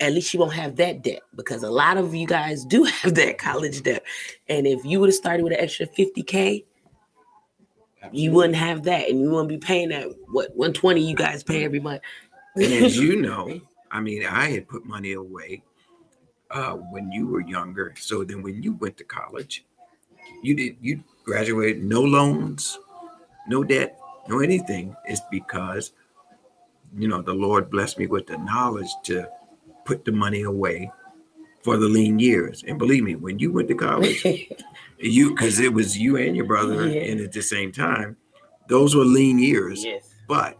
at 0.00 0.12
least 0.12 0.30
she 0.30 0.38
won't 0.38 0.54
have 0.54 0.76
that 0.76 1.02
debt 1.02 1.20
because 1.36 1.62
a 1.62 1.70
lot 1.70 1.98
of 1.98 2.14
you 2.14 2.26
guys 2.26 2.64
do 2.64 2.84
have 3.02 3.14
that 3.14 3.36
college 3.36 3.82
debt. 3.82 4.02
And 4.48 4.66
if 4.66 4.84
you 4.86 4.98
would 5.00 5.10
have 5.10 5.14
started 5.14 5.42
with 5.42 5.52
an 5.52 5.60
extra 5.60 5.86
50K, 5.86 6.64
Absolutely. 8.00 8.20
you 8.20 8.32
wouldn't 8.32 8.56
have 8.56 8.84
that. 8.84 9.10
And 9.10 9.20
you 9.20 9.30
wouldn't 9.30 9.50
be 9.50 9.58
paying 9.58 9.90
that 9.90 10.08
what 10.28 10.56
120 10.56 11.06
you 11.06 11.14
guys 11.14 11.42
pay 11.42 11.64
every 11.64 11.80
month. 11.80 12.00
and 12.56 12.72
as 12.72 12.96
you 12.96 13.16
know, 13.20 13.60
I 13.90 14.00
mean, 14.00 14.24
I 14.24 14.50
had 14.50 14.68
put 14.68 14.86
money 14.86 15.12
away 15.12 15.62
uh, 16.50 16.74
when 16.74 17.12
you 17.12 17.26
were 17.26 17.40
younger. 17.42 17.92
So 17.98 18.24
then 18.24 18.42
when 18.42 18.62
you 18.62 18.72
went 18.74 18.96
to 18.98 19.04
college, 19.04 19.66
you 20.42 20.54
did 20.54 20.76
you 20.80 21.02
graduated 21.24 21.82
no 21.82 22.00
loans, 22.00 22.78
no 23.48 23.64
debt, 23.64 23.98
no 24.28 24.40
anything. 24.40 24.94
It's 25.04 25.22
because 25.30 25.92
you 26.96 27.08
know 27.08 27.22
the 27.22 27.34
Lord 27.34 27.70
blessed 27.70 27.98
me 27.98 28.06
with 28.06 28.26
the 28.26 28.38
knowledge 28.38 28.90
to 29.04 29.28
put 29.84 30.04
the 30.04 30.12
money 30.12 30.42
away 30.42 30.90
for 31.62 31.76
the 31.76 31.88
lean 31.88 32.18
years. 32.18 32.64
And 32.66 32.78
believe 32.78 33.04
me, 33.04 33.14
when 33.14 33.38
you 33.38 33.52
went 33.52 33.68
to 33.68 33.74
college, 33.74 34.24
you 34.98 35.30
because 35.30 35.58
it 35.58 35.72
was 35.72 35.98
you 35.98 36.16
and 36.16 36.36
your 36.36 36.46
brother 36.46 36.86
yeah. 36.86 37.02
and 37.02 37.20
at 37.20 37.32
the 37.32 37.42
same 37.42 37.72
time, 37.72 38.16
those 38.68 38.94
were 38.94 39.04
lean 39.04 39.38
years. 39.38 39.84
Yes. 39.84 40.14
But 40.26 40.58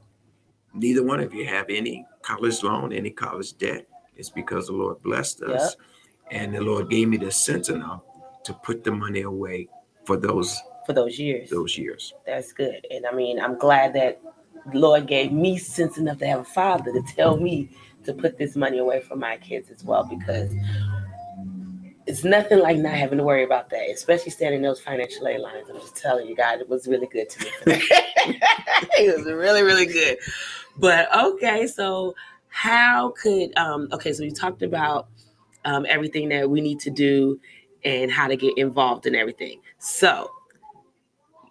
neither 0.74 1.04
one 1.04 1.20
of 1.20 1.34
you 1.34 1.46
have 1.46 1.66
any 1.68 2.06
college 2.22 2.62
loan, 2.62 2.92
any 2.92 3.10
college 3.10 3.56
debt. 3.58 3.86
It's 4.16 4.30
because 4.30 4.66
the 4.66 4.72
Lord 4.72 5.02
blessed 5.02 5.42
us. 5.42 5.76
Yep. 5.78 6.40
And 6.40 6.54
the 6.54 6.60
Lord 6.60 6.90
gave 6.90 7.08
me 7.08 7.16
the 7.16 7.30
sense 7.30 7.68
enough 7.68 8.02
to 8.44 8.52
put 8.52 8.84
the 8.84 8.92
money 8.92 9.22
away 9.22 9.68
for 10.04 10.16
those 10.16 10.60
for 10.88 10.94
those 10.94 11.18
years. 11.18 11.50
Those 11.50 11.76
years. 11.76 12.14
That's 12.24 12.50
good. 12.50 12.86
And 12.90 13.04
I 13.04 13.12
mean, 13.12 13.38
I'm 13.38 13.58
glad 13.58 13.92
that 13.92 14.22
the 14.72 14.78
Lord 14.78 15.06
gave 15.06 15.32
me 15.32 15.58
sense 15.58 15.98
enough 15.98 16.16
to 16.20 16.26
have 16.26 16.40
a 16.40 16.44
father 16.44 16.90
to 16.92 17.02
tell 17.14 17.36
me 17.36 17.68
to 18.04 18.14
put 18.14 18.38
this 18.38 18.56
money 18.56 18.78
away 18.78 19.02
for 19.02 19.14
my 19.14 19.36
kids 19.36 19.70
as 19.70 19.84
well 19.84 20.04
because 20.04 20.50
it's 22.06 22.24
nothing 22.24 22.60
like 22.60 22.78
not 22.78 22.94
having 22.94 23.18
to 23.18 23.24
worry 23.24 23.44
about 23.44 23.68
that, 23.68 23.90
especially 23.90 24.30
standing 24.30 24.62
those 24.62 24.80
financial 24.80 25.28
aid 25.28 25.40
lines. 25.40 25.68
I'm 25.68 25.78
just 25.78 25.94
telling 25.94 26.26
you, 26.26 26.34
God, 26.34 26.62
it 26.62 26.70
was 26.70 26.88
really 26.88 27.06
good 27.06 27.28
to 27.28 27.44
me. 27.44 27.50
it 27.66 29.14
was 29.14 29.26
really, 29.26 29.62
really 29.62 29.84
good. 29.84 30.16
But 30.78 31.14
okay, 31.14 31.66
so 31.66 32.14
how 32.48 33.10
could 33.10 33.54
um 33.58 33.88
okay, 33.92 34.14
so 34.14 34.22
we 34.22 34.30
talked 34.30 34.62
about 34.62 35.08
um 35.66 35.84
everything 35.86 36.30
that 36.30 36.48
we 36.48 36.62
need 36.62 36.80
to 36.80 36.90
do 36.90 37.38
and 37.84 38.10
how 38.10 38.26
to 38.26 38.36
get 38.36 38.56
involved 38.56 39.04
in 39.04 39.14
everything. 39.14 39.60
So 39.78 40.30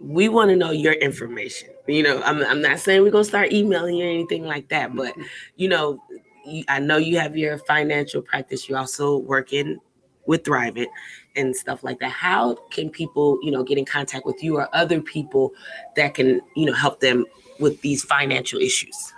we 0.01 0.29
want 0.29 0.49
to 0.49 0.55
know 0.55 0.71
your 0.71 0.93
information. 0.93 1.69
You 1.87 2.03
know, 2.03 2.21
I'm, 2.23 2.43
I'm 2.43 2.61
not 2.61 2.79
saying 2.79 3.01
we're 3.01 3.11
gonna 3.11 3.23
start 3.23 3.53
emailing 3.53 3.95
you 3.95 4.05
or 4.05 4.09
anything 4.09 4.45
like 4.45 4.69
that, 4.69 4.95
but 4.95 5.13
you 5.55 5.69
know, 5.69 6.01
you, 6.45 6.63
I 6.67 6.79
know 6.79 6.97
you 6.97 7.19
have 7.19 7.37
your 7.37 7.57
financial 7.59 8.21
practice. 8.21 8.67
You're 8.67 8.79
also 8.79 9.17
working 9.17 9.79
with 10.25 10.43
Thrivent 10.43 10.87
and 11.35 11.55
stuff 11.55 11.83
like 11.83 11.99
that. 11.99 12.11
How 12.11 12.55
can 12.71 12.89
people, 12.89 13.39
you 13.41 13.51
know, 13.51 13.63
get 13.63 13.77
in 13.77 13.85
contact 13.85 14.25
with 14.25 14.43
you 14.43 14.57
or 14.57 14.73
other 14.75 15.01
people 15.01 15.53
that 15.95 16.13
can, 16.13 16.41
you 16.55 16.65
know, 16.65 16.73
help 16.73 16.99
them 16.99 17.25
with 17.59 17.81
these 17.81 18.03
financial 18.03 18.59
issues? 18.59 19.13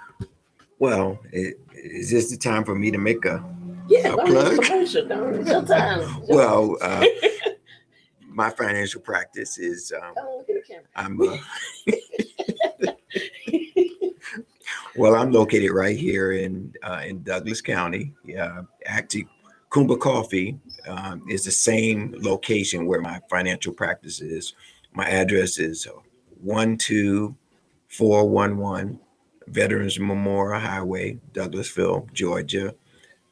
Well, 0.78 1.20
it, 1.32 1.60
is 1.74 2.12
this 2.12 2.30
the 2.30 2.38
time 2.38 2.64
for 2.64 2.76
me 2.76 2.92
to 2.92 2.98
make 2.98 3.26
a, 3.26 3.44
yeah, 3.88 4.14
a 4.14 4.18
plug? 4.18 4.64
well, 6.30 6.78
uh, 6.82 7.06
my 8.40 8.50
financial 8.50 9.02
practice 9.02 9.58
is 9.58 9.92
um, 10.02 10.14
I'm 10.96 11.20
uh, 11.22 11.38
well, 14.96 15.16
I'm 15.16 15.34
located 15.34 15.72
right 15.72 15.98
here 15.98 16.32
in 16.32 16.74
uh, 16.82 17.02
in 17.06 17.22
Douglas 17.22 17.60
County. 17.60 18.14
Yeah, 18.24 18.62
actually, 18.86 19.28
Kumba 19.70 20.00
Coffee 20.00 20.58
um, 20.88 21.22
is 21.30 21.44
the 21.44 21.52
same 21.52 22.16
location 22.18 22.86
where 22.86 23.02
my 23.02 23.20
financial 23.30 23.74
practice 23.74 24.22
is. 24.22 24.54
My 24.94 25.10
address 25.10 25.60
is 25.60 25.86
one 26.42 26.78
two 26.78 27.36
four 27.90 28.30
one 28.30 28.58
one 28.58 29.02
Veterans 29.48 30.00
Memorial 30.00 30.62
Highway, 30.62 31.20
Douglasville, 31.34 32.10
Georgia, 32.14 32.74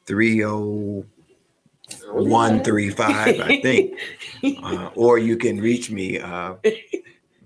three 0.04 0.36
zero 0.36 1.06
one 2.10 2.62
three 2.62 2.90
five, 2.90 3.40
I 3.40 3.60
think. 3.60 3.98
uh, 4.62 4.90
or 4.94 5.18
you 5.18 5.36
can 5.36 5.60
reach 5.60 5.90
me 5.90 6.18
uh, 6.18 6.54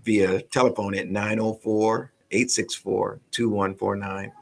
via 0.05 0.43
telephone 0.43 0.95
at 0.95 1.09
904 1.09 2.13
864 2.31 3.21
2149. 3.31 4.33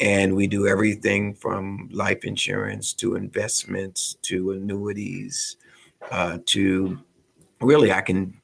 And 0.00 0.36
we 0.36 0.46
do 0.46 0.68
everything 0.68 1.34
from 1.34 1.88
life 1.92 2.24
insurance 2.24 2.92
to 2.94 3.16
investments 3.16 4.16
to 4.22 4.52
annuities 4.52 5.56
uh, 6.12 6.38
to 6.46 6.98
really, 7.60 7.92
I 7.92 8.00
can 8.00 8.40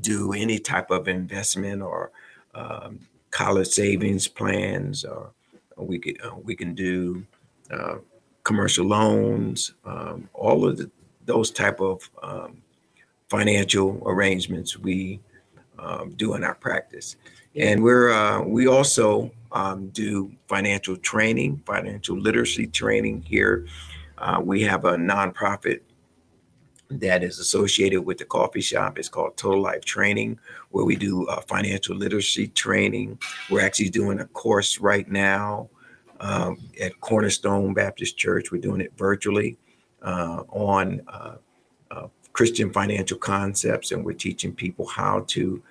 do 0.00 0.32
any 0.32 0.58
type 0.58 0.90
of 0.90 1.08
investment 1.08 1.82
or 1.82 2.12
um, 2.54 3.00
college 3.30 3.68
savings 3.68 4.28
plans, 4.28 5.04
or, 5.04 5.32
or 5.76 5.86
we 5.86 5.98
could 5.98 6.20
uh, 6.22 6.34
we 6.42 6.54
can 6.54 6.74
do 6.74 7.24
uh, 7.70 7.96
commercial 8.44 8.86
loans, 8.86 9.74
um, 9.84 10.28
all 10.34 10.66
of 10.66 10.78
the, 10.78 10.90
those 11.24 11.50
type 11.50 11.80
of 11.80 12.08
um, 12.22 12.62
financial 13.28 14.02
arrangements 14.06 14.78
we 14.78 15.20
um, 15.78 16.10
do 16.16 16.34
in 16.34 16.44
our 16.44 16.54
practice. 16.54 17.16
And 17.54 17.82
we're 17.82 18.10
uh, 18.10 18.42
we 18.42 18.66
also 18.66 19.30
um, 19.52 19.88
do 19.88 20.32
financial 20.48 20.96
training, 20.96 21.62
financial 21.66 22.16
literacy 22.16 22.66
training 22.66 23.22
here. 23.22 23.66
Uh, 24.18 24.40
we 24.42 24.62
have 24.62 24.84
a 24.84 24.96
nonprofit 24.96 25.80
that 26.90 27.22
is 27.22 27.38
associated 27.38 28.02
with 28.02 28.18
the 28.18 28.24
coffee 28.24 28.60
shop. 28.60 28.98
It's 28.98 29.08
called 29.08 29.36
Total 29.36 29.60
Life 29.60 29.84
Training, 29.84 30.38
where 30.70 30.84
we 30.84 30.96
do 30.96 31.26
uh, 31.26 31.40
financial 31.42 31.94
literacy 31.96 32.48
training. 32.48 33.18
We're 33.50 33.64
actually 33.64 33.90
doing 33.90 34.20
a 34.20 34.26
course 34.26 34.78
right 34.78 35.08
now 35.08 35.68
um, 36.20 36.58
at 36.80 37.00
Cornerstone 37.00 37.74
Baptist 37.74 38.16
Church. 38.16 38.50
We're 38.50 38.60
doing 38.60 38.80
it 38.80 38.92
virtually 38.96 39.56
uh, 40.02 40.44
on 40.48 41.02
uh, 41.08 41.36
uh, 41.90 42.08
Christian 42.32 42.72
financial 42.72 43.18
concepts, 43.18 43.92
and 43.92 44.04
we're 44.04 44.12
teaching 44.12 44.52
people 44.54 44.86
how 44.86 45.24
to 45.28 45.62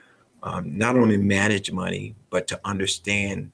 um, 0.43 0.77
not 0.77 0.95
only 0.95 1.17
manage 1.17 1.71
money, 1.71 2.15
but 2.29 2.47
to 2.47 2.60
understand 2.63 3.51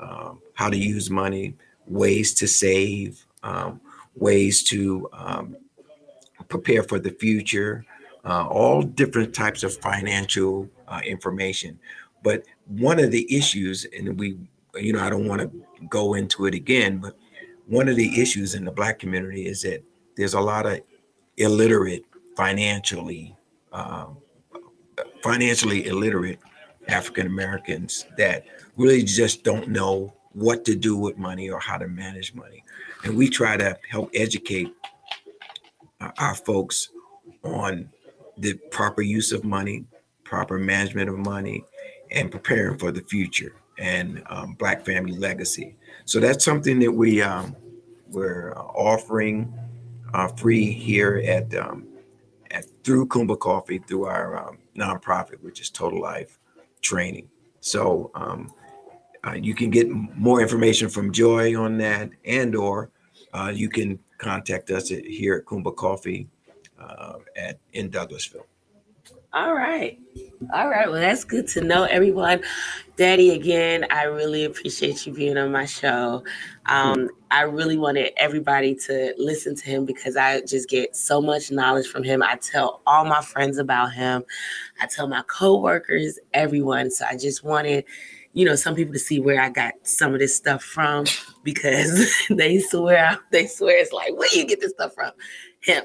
um, 0.00 0.40
how 0.54 0.68
to 0.68 0.76
use 0.76 1.10
money, 1.10 1.54
ways 1.86 2.34
to 2.34 2.46
save, 2.46 3.24
um, 3.42 3.80
ways 4.14 4.62
to 4.64 5.08
um, 5.12 5.56
prepare 6.48 6.82
for 6.82 6.98
the 6.98 7.10
future, 7.10 7.84
uh, 8.24 8.46
all 8.46 8.82
different 8.82 9.34
types 9.34 9.62
of 9.62 9.76
financial 9.78 10.68
uh, 10.88 11.00
information. 11.04 11.78
But 12.22 12.44
one 12.66 12.98
of 12.98 13.10
the 13.10 13.34
issues, 13.34 13.86
and 13.96 14.18
we 14.18 14.36
you 14.78 14.92
know, 14.92 15.02
I 15.02 15.10
don't 15.10 15.26
want 15.26 15.40
to 15.42 15.65
go 15.88 16.14
into 16.14 16.46
it 16.46 16.54
again, 16.54 16.98
but 16.98 17.16
one 17.66 17.88
of 17.88 17.96
the 17.96 18.20
issues 18.20 18.54
in 18.54 18.64
the 18.64 18.70
black 18.70 18.98
community 18.98 19.46
is 19.46 19.62
that 19.62 19.82
there's 20.16 20.34
a 20.34 20.40
lot 20.40 20.66
of 20.66 20.80
illiterate, 21.36 22.04
financially, 22.36 23.36
um, 23.72 24.16
financially 25.22 25.86
illiterate 25.86 26.38
African 26.88 27.26
Americans 27.26 28.06
that 28.16 28.44
really 28.76 29.02
just 29.02 29.42
don't 29.42 29.68
know 29.68 30.14
what 30.32 30.64
to 30.66 30.74
do 30.74 30.96
with 30.96 31.18
money 31.18 31.50
or 31.50 31.58
how 31.58 31.76
to 31.76 31.88
manage 31.88 32.34
money. 32.34 32.62
And 33.04 33.16
we 33.16 33.28
try 33.28 33.56
to 33.56 33.76
help 33.88 34.10
educate 34.14 34.72
uh, 36.00 36.10
our 36.18 36.34
folks 36.34 36.90
on 37.42 37.88
the 38.36 38.54
proper 38.70 39.02
use 39.02 39.32
of 39.32 39.44
money, 39.44 39.84
proper 40.24 40.58
management 40.58 41.08
of 41.08 41.18
money, 41.18 41.64
and 42.10 42.30
preparing 42.30 42.78
for 42.78 42.92
the 42.92 43.00
future 43.02 43.54
and 43.78 44.22
um, 44.26 44.54
Black 44.54 44.84
Family 44.84 45.16
Legacy. 45.16 45.76
So 46.04 46.20
that's 46.20 46.44
something 46.44 46.78
that 46.80 46.92
we 46.92 47.22
um, 47.22 47.54
we're 48.08 48.54
offering 48.56 49.52
uh, 50.14 50.28
free 50.28 50.70
here 50.70 51.22
at 51.26 51.54
um, 51.56 51.86
at 52.50 52.66
through 52.84 53.06
Kumba 53.06 53.38
Coffee 53.38 53.78
through 53.78 54.06
our 54.06 54.48
um, 54.48 54.58
nonprofit, 54.76 55.42
which 55.42 55.60
is 55.60 55.70
Total 55.70 56.00
Life 56.00 56.38
Training. 56.80 57.28
So 57.60 58.10
um, 58.14 58.52
uh, 59.26 59.32
you 59.32 59.54
can 59.54 59.70
get 59.70 59.88
more 59.90 60.40
information 60.40 60.88
from 60.88 61.12
Joy 61.12 61.60
on 61.60 61.78
that, 61.78 62.10
and 62.24 62.54
or 62.54 62.90
uh, 63.32 63.52
you 63.54 63.68
can 63.68 63.98
contact 64.18 64.70
us 64.70 64.90
at, 64.92 65.04
here 65.04 65.34
at 65.34 65.44
Kumba 65.44 65.74
Coffee 65.74 66.28
uh, 66.80 67.14
at 67.36 67.58
in 67.72 67.90
Douglasville. 67.90 68.46
All 69.36 69.54
right. 69.54 70.00
All 70.54 70.70
right. 70.70 70.90
Well, 70.90 70.98
that's 70.98 71.22
good 71.22 71.46
to 71.48 71.60
know, 71.60 71.84
everyone. 71.84 72.40
Daddy, 72.96 73.32
again, 73.32 73.84
I 73.90 74.04
really 74.04 74.44
appreciate 74.44 75.04
you 75.06 75.12
being 75.12 75.36
on 75.36 75.52
my 75.52 75.66
show. 75.66 76.24
Um, 76.64 77.10
I 77.30 77.42
really 77.42 77.76
wanted 77.76 78.14
everybody 78.16 78.74
to 78.86 79.12
listen 79.18 79.54
to 79.54 79.64
him 79.66 79.84
because 79.84 80.16
I 80.16 80.40
just 80.40 80.70
get 80.70 80.96
so 80.96 81.20
much 81.20 81.50
knowledge 81.50 81.86
from 81.86 82.02
him. 82.02 82.22
I 82.22 82.36
tell 82.36 82.80
all 82.86 83.04
my 83.04 83.20
friends 83.20 83.58
about 83.58 83.92
him, 83.92 84.24
I 84.80 84.86
tell 84.86 85.06
my 85.06 85.22
coworkers, 85.26 86.18
everyone. 86.32 86.90
So 86.90 87.04
I 87.04 87.18
just 87.18 87.44
wanted, 87.44 87.84
you 88.32 88.46
know, 88.46 88.54
some 88.54 88.74
people 88.74 88.94
to 88.94 88.98
see 88.98 89.20
where 89.20 89.42
I 89.42 89.50
got 89.50 89.74
some 89.82 90.14
of 90.14 90.20
this 90.20 90.34
stuff 90.34 90.62
from 90.62 91.04
because 91.42 92.10
they 92.30 92.60
swear 92.60 93.18
they 93.32 93.46
swear 93.48 93.76
it's 93.76 93.92
like, 93.92 94.16
where 94.16 94.30
do 94.30 94.38
you 94.38 94.46
get 94.46 94.62
this 94.62 94.72
stuff 94.72 94.94
from? 94.94 95.12
Him 95.60 95.84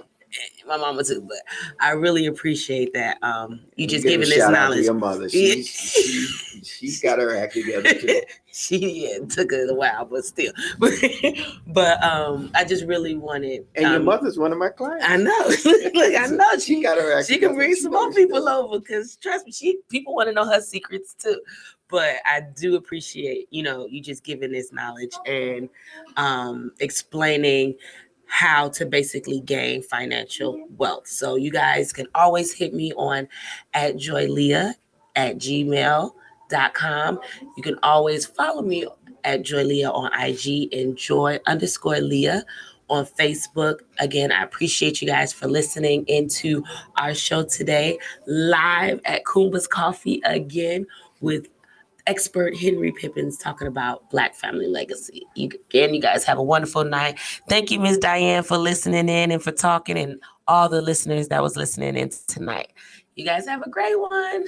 my 0.68 0.78
mama 0.78 1.04
too, 1.04 1.22
but 1.22 1.38
I 1.80 1.92
really 1.92 2.26
appreciate 2.26 2.94
that. 2.94 3.18
Um, 3.22 3.62
you 3.76 3.88
just 3.88 4.06
giving 4.06 4.30
this 4.30 4.50
knowledge. 4.50 4.86
your 4.86 4.94
mother, 4.94 5.30
she, 5.30 5.64
she, 5.64 6.62
she's 6.64 7.02
got 7.02 7.20
her 7.20 7.36
act 7.36 7.54
together 7.54 7.94
too. 7.94 8.22
she 8.52 9.08
yeah, 9.08 9.26
took 9.26 9.52
it 9.52 9.70
a 9.70 9.74
while, 9.74 10.06
but 10.06 10.26
still. 10.26 10.54
but 11.68 12.04
um, 12.04 12.52
I 12.56 12.64
just 12.64 12.86
really 12.86 13.16
wanted. 13.16 13.66
And 13.76 13.86
um, 13.86 13.92
your 13.94 14.02
mother's 14.02 14.38
one 14.38 14.52
of 14.52 14.58
my 14.58 14.70
clients. 14.70 15.06
I 15.08 15.18
know. 15.18 15.92
Look, 15.94 16.16
I 16.16 16.28
know 16.28 16.54
she, 16.54 16.76
she 16.76 16.84
got 16.84 16.98
her 16.98 17.18
act. 17.18 17.28
She 17.28 17.38
can 17.38 17.56
bring 17.56 17.76
some 17.76 17.92
more 17.92 18.12
people 18.14 18.48
over 18.48 18.80
because 18.80 19.16
trust 19.18 19.46
me, 19.46 19.52
she 19.52 19.80
people 19.90 20.16
want 20.16 20.30
to 20.30 20.34
know 20.34 20.46
her 20.46 20.62
secrets 20.62 21.14
too 21.14 21.40
but 21.92 22.16
I 22.26 22.40
do 22.40 22.76
appreciate, 22.78 23.50
you 23.52 23.62
know, 23.62 23.86
you 23.86 24.02
just 24.02 24.24
giving 24.24 24.54
this 24.54 24.72
knowledge 24.72 25.12
and 25.28 25.70
um, 26.16 26.72
explaining 26.80 27.76
how 28.32 28.70
to 28.70 28.86
basically 28.86 29.42
gain 29.42 29.84
financial 29.84 30.66
wealth. 30.78 31.06
So 31.06 31.36
you 31.36 31.52
guys 31.52 31.92
can 31.92 32.08
always 32.16 32.54
hit 32.54 32.74
me 32.74 32.94
on 32.94 33.28
at 33.74 33.98
joyleah 33.98 34.74
at 35.18 35.36
gmail.com. 35.38 37.20
You 37.58 37.64
can 37.64 37.78
always 37.84 38.26
follow 38.26 38.62
me 38.62 38.88
at 39.26 39.44
joyleah 39.44 39.94
on 39.94 40.12
IG 40.18 40.74
and 40.74 40.96
joy 40.96 41.40
underscore 41.46 42.00
leah 42.00 42.46
on 42.90 43.06
Facebook. 43.06 43.80
Again, 44.00 44.32
I 44.32 44.44
appreciate 44.44 45.02
you 45.02 45.10
guys 45.10 45.34
for 45.34 45.50
listening 45.50 46.06
into 46.08 46.64
our 46.98 47.14
show 47.14 47.44
today, 47.44 48.00
live 48.28 49.02
at 49.04 49.26
Kumba's 49.26 49.68
Coffee 49.68 50.22
again 50.24 50.88
with 51.20 51.48
expert 52.08 52.56
Henry 52.56 52.92
Pippins 52.92 53.38
talking 53.38 53.68
about 53.68 54.10
Black 54.10 54.36
family 54.36 54.68
legacy. 54.68 55.24
You, 55.36 55.50
again, 55.70 55.94
you 55.94 56.02
guys 56.02 56.24
have 56.24 56.38
a 56.38 56.44
wonderful 56.44 56.84
night. 56.84 57.20
Thank 57.48 57.72
you, 57.72 57.80
Ms. 57.80 57.98
Diane, 57.98 58.44
for 58.44 58.58
listening 58.58 59.10
in 59.10 59.32
and 59.32 59.42
for 59.42 59.52
talking, 59.52 59.98
and 59.98 60.22
all 60.48 60.70
the 60.70 60.82
listeners 60.82 61.28
that 61.30 61.42
was 61.42 61.56
listening 61.56 61.96
in 61.96 62.12
tonight. 62.28 62.72
You 63.16 63.26
guys 63.26 63.48
have 63.48 63.62
a 63.62 63.70
great 63.70 64.00
one. 64.00 64.46